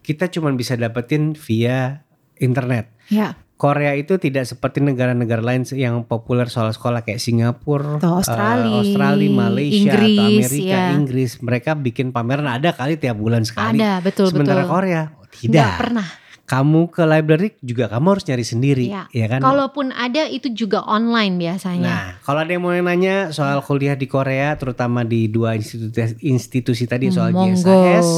kita 0.00 0.30
cuma 0.30 0.48
bisa 0.52 0.72
dapetin 0.72 1.34
via 1.34 2.00
internet 2.36 2.88
Ya. 3.06 3.36
Korea 3.56 3.96
itu 3.96 4.20
tidak 4.20 4.44
seperti 4.44 4.84
negara-negara 4.84 5.40
lain 5.40 5.64
yang 5.72 6.04
populer 6.04 6.44
soal 6.52 6.76
sekolah 6.76 7.08
kayak 7.08 7.16
Singapura, 7.16 7.96
Atau 7.96 8.20
Australia, 8.20 8.68
eh, 8.68 8.80
Australia, 8.84 9.30
Malaysia, 9.32 9.92
atau 9.96 10.04
Inggris, 10.04 10.28
Amerika, 10.52 10.76
ya. 10.76 10.84
Inggris. 10.92 11.30
Mereka 11.40 11.70
bikin 11.80 12.12
pameran 12.12 12.52
ada 12.52 12.76
kali 12.76 13.00
tiap 13.00 13.16
bulan 13.16 13.48
sekali. 13.48 13.80
Ada 13.80 14.04
betul 14.04 14.28
Sementara 14.28 14.68
betul. 14.68 14.72
Korea 14.76 15.02
Nggak 15.08 15.32
tidak. 15.40 15.72
pernah. 15.80 16.08
Kamu 16.46 16.94
ke 16.94 17.02
library 17.02 17.58
juga 17.58 17.90
kamu 17.90 18.06
harus 18.14 18.24
nyari 18.24 18.44
sendiri, 18.46 18.86
Iya. 18.86 19.02
ya 19.10 19.26
kan? 19.26 19.42
Kalaupun 19.42 19.90
ada 19.90 20.30
itu 20.30 20.46
juga 20.54 20.86
online 20.86 21.34
biasanya. 21.36 21.82
Nah, 21.90 22.06
kalau 22.22 22.46
ada 22.46 22.54
yang 22.54 22.62
mau 22.62 22.70
nanya 22.70 23.34
soal 23.34 23.58
kuliah 23.60 23.98
di 23.98 24.06
Korea, 24.06 24.54
terutama 24.54 25.02
di 25.02 25.26
dua 25.26 25.58
institusi, 25.58 26.14
institusi 26.22 26.86
tadi 26.86 27.10
soal 27.10 27.34
Monggo. 27.34 27.66
GSAS 27.66 28.08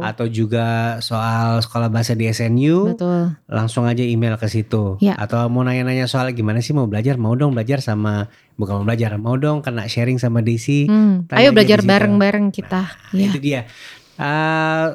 atau 0.00 0.26
juga 0.28 1.00
soal 1.00 1.60
sekolah 1.60 1.88
bahasa 1.88 2.12
di 2.12 2.28
SNU, 2.28 2.92
Betul. 2.92 3.32
langsung 3.48 3.88
aja 3.88 4.04
email 4.04 4.36
ke 4.36 4.44
situ. 4.44 5.00
Ya. 5.00 5.16
Atau 5.16 5.48
mau 5.48 5.64
nanya-nanya 5.64 6.04
soal 6.04 6.36
gimana 6.36 6.60
sih 6.60 6.76
mau 6.76 6.84
belajar, 6.84 7.16
mau 7.16 7.32
dong 7.32 7.56
belajar 7.56 7.80
sama 7.80 8.28
bukan 8.60 8.80
mau 8.80 8.86
belajar, 8.86 9.16
mau 9.16 9.40
dong 9.40 9.64
kena 9.64 9.88
sharing 9.88 10.20
sama 10.20 10.44
Desi. 10.44 10.84
Hmm. 10.84 11.24
Ayo 11.32 11.48
aja 11.48 11.56
belajar 11.56 11.80
bareng-bareng 11.80 12.52
kita. 12.52 12.92
Nah, 12.92 13.16
ya. 13.16 13.28
Itu 13.32 13.38
dia. 13.40 13.60
Eh, 14.20 14.86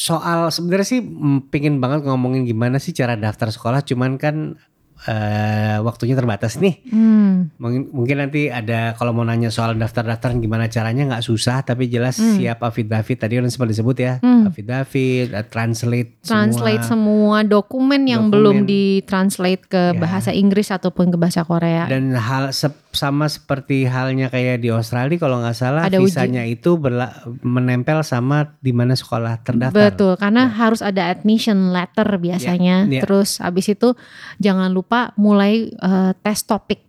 soal 0.00 0.48
sebenarnya 0.48 0.88
sih 0.96 1.00
mm, 1.04 1.52
pingin 1.52 1.76
banget 1.76 2.08
ngomongin 2.08 2.48
gimana 2.48 2.80
sih 2.80 2.96
cara 2.96 3.20
daftar 3.20 3.52
sekolah, 3.52 3.84
cuman 3.84 4.16
kan 4.16 4.56
eh, 5.02 5.78
waktunya 5.80 6.12
terbatas 6.12 6.56
nih. 6.56 6.84
Hmm. 6.86 7.48
Mungkin, 7.56 7.88
mungkin 7.90 8.16
nanti 8.18 8.48
ada 8.48 8.92
kalau 8.92 9.10
mau 9.10 9.22
nanya 9.22 9.48
soal 9.48 9.72
daftar-daftar 9.72 10.36
gimana 10.36 10.66
caranya 10.66 11.08
nggak 11.08 11.24
susah, 11.24 11.62
tapi 11.62 11.86
jelas 11.86 12.16
Hmm. 12.16 12.36
siap 12.36 12.60
affidavit 12.60 13.16
tadi 13.16 13.36
kan 13.36 13.46
sempat 13.46 13.70
disebut 13.70 13.96
ya, 13.96 14.12
Hmm. 14.18 14.48
affidavit, 14.48 15.30
eh, 15.30 15.46
translate, 15.46 16.20
translate 16.20 16.82
semua. 16.82 16.90
semua, 16.90 17.36
dokumen 17.42 18.02
yang 18.04 18.26
Dokumen. 18.26 18.34
belum 18.34 18.56
ditranslate 18.66 19.62
ke 19.66 19.82
Ya. 19.90 19.96
bahasa 19.96 20.30
Inggris 20.30 20.68
ataupun 20.68 21.08
ke 21.08 21.16
bahasa 21.16 21.44
Korea. 21.44 21.86
Dan 21.86 22.12
hal 22.12 22.50
sep- 22.50 22.76
sama 22.90 23.30
seperti 23.30 23.86
halnya 23.86 24.26
kayak 24.26 24.58
di 24.58 24.68
Australia 24.68 25.14
kalau 25.14 25.38
nggak 25.38 25.54
salah 25.54 25.86
Ada 25.86 26.02
uji. 26.02 26.10
visanya 26.10 26.42
itu 26.42 26.74
berla- 26.74 27.14
menempel 27.38 28.02
sama 28.02 28.58
di 28.58 28.74
mana 28.74 28.98
sekolah 28.98 29.38
terdaftar. 29.40 29.94
Betul, 29.94 30.18
karena 30.18 30.50
harus 30.50 30.82
ada 30.82 31.06
admission 31.06 31.70
letter 31.70 32.18
biasanya. 32.18 32.90
Ya, 32.90 32.98
ya. 32.98 33.02
Terus 33.06 33.38
abis 33.38 33.70
itu 33.70 33.94
jangan 34.42 34.74
lupa 34.74 34.89
mulai 35.14 35.70
eh, 35.70 36.12
tes 36.18 36.40
topik, 36.42 36.80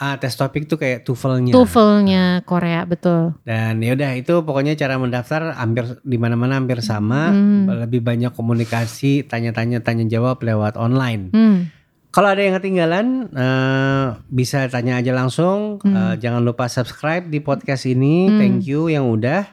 Ah, 0.00 0.16
tes 0.16 0.32
topik 0.32 0.64
tuh 0.64 0.80
kayak 0.80 1.04
TOEFL-nya. 1.04 1.52
TOEFL-nya 1.52 2.40
Korea, 2.48 2.88
betul. 2.88 3.36
Dan 3.44 3.84
ya 3.84 3.92
udah 3.92 4.16
itu 4.16 4.32
pokoknya 4.40 4.72
cara 4.72 4.96
mendaftar 4.96 5.52
hampir 5.52 6.00
di 6.00 6.16
mana-mana 6.16 6.56
hampir 6.56 6.80
sama, 6.80 7.28
Hmm. 7.28 7.68
lebih 7.84 8.00
banyak 8.00 8.32
komunikasi, 8.32 9.28
tanya-tanya, 9.28 9.84
tanya 9.84 10.08
jawab 10.08 10.40
lewat 10.40 10.80
online. 10.80 11.28
Hmm. 11.36 11.68
Kalau 12.10 12.32
ada 12.32 12.40
yang 12.40 12.56
ketinggalan 12.56 13.28
eh, 13.28 14.06
bisa 14.32 14.64
tanya 14.72 15.04
aja 15.04 15.12
langsung. 15.12 15.84
Eh, 15.84 16.14
jangan 16.16 16.40
lupa 16.42 16.64
subscribe 16.66 17.28
di 17.28 17.44
podcast 17.44 17.84
ini. 17.84 18.24
Hmm. 18.26 18.38
Thank 18.40 18.72
you 18.72 18.88
yang 18.88 19.04
udah. 19.04 19.44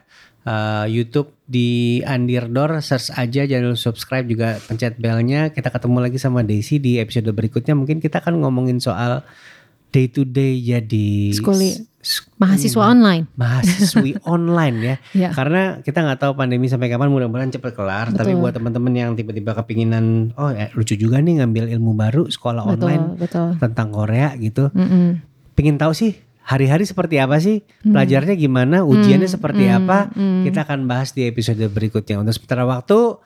Eh, 0.47 0.85
YouTube 0.89 1.35
di 1.43 1.99
Andirdor 1.99 2.79
search 2.79 3.11
aja 3.11 3.43
jangan 3.43 3.75
lupa 3.75 3.83
subscribe 3.83 4.23
juga 4.23 4.55
pencet 4.63 4.95
belnya. 4.95 5.51
Kita 5.51 5.67
ketemu 5.67 5.99
lagi 5.99 6.15
sama 6.15 6.39
Desi 6.39 6.79
di 6.79 6.95
episode 6.95 7.27
berikutnya. 7.29 7.75
Mungkin 7.75 7.99
kita 7.99 8.23
akan 8.23 8.39
ngomongin 8.39 8.79
soal 8.79 9.27
day 9.89 10.07
to 10.07 10.23
day 10.23 10.55
jadi 10.57 11.35
Sekuli- 11.35 11.83
s- 11.99 12.23
Mahasiswa 12.37 12.79
ini, 12.79 12.91
online. 12.93 13.23
mahasiswi 13.39 14.11
online 14.23 14.77
ya. 14.79 14.95
Ya. 15.27 15.29
Karena 15.35 15.83
kita 15.83 15.99
nggak 15.99 16.19
tahu 16.21 16.31
pandemi 16.33 16.71
sampai 16.71 16.87
kapan 16.87 17.11
mudah-mudahan 17.11 17.51
cepet 17.51 17.75
kelar. 17.75 18.15
Tapi 18.15 18.31
Betul. 18.31 18.39
buat 18.39 18.53
teman-teman 18.55 18.93
yang 18.93 19.11
tiba-tiba 19.19 19.51
kepinginan, 19.53 20.31
oh 20.33 20.47
ya, 20.47 20.71
lucu 20.71 20.95
juga 20.95 21.19
nih 21.19 21.43
ngambil 21.43 21.75
ilmu 21.75 21.91
baru 21.91 22.31
sekolah 22.31 22.63
online 22.63 23.19
Betul, 23.19 23.51
betul. 23.51 23.59
tentang 23.59 23.91
Korea 23.91 24.31
gitu. 24.37 24.71
Mm-mm. 24.71 25.19
Pingin 25.55 25.75
tahu 25.75 25.91
sih 25.91 26.15
hari-hari 26.47 26.87
seperti 26.87 27.19
apa 27.19 27.43
sih? 27.43 27.67
Pelajarnya 27.83 28.39
gimana? 28.39 28.87
Ujiannya 28.87 29.27
seperti 29.27 29.67
hmm, 29.67 29.77
apa? 29.83 29.99
hmm. 30.15 30.47
Kita 30.47 30.63
akan 30.63 30.87
bahas 30.87 31.11
di 31.11 31.27
episode 31.27 31.59
berikutnya. 31.67 32.23
Untuk 32.23 32.39
sementara 32.39 32.63
waktu, 32.63 33.19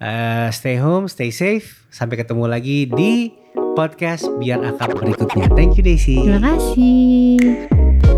eh, 0.00 0.48
stay 0.48 0.80
home, 0.80 1.12
stay 1.12 1.28
safe. 1.28 1.84
Sampai 1.92 2.16
ketemu 2.16 2.48
lagi 2.48 2.88
di 2.88 3.36
podcast 3.76 4.24
biar 4.40 4.64
akap 4.64 4.96
berikutnya. 4.96 5.52
Thank 5.52 5.76
you 5.76 5.84
Desi. 5.84 6.16
Terima 6.16 6.40
kasih. 6.56 8.11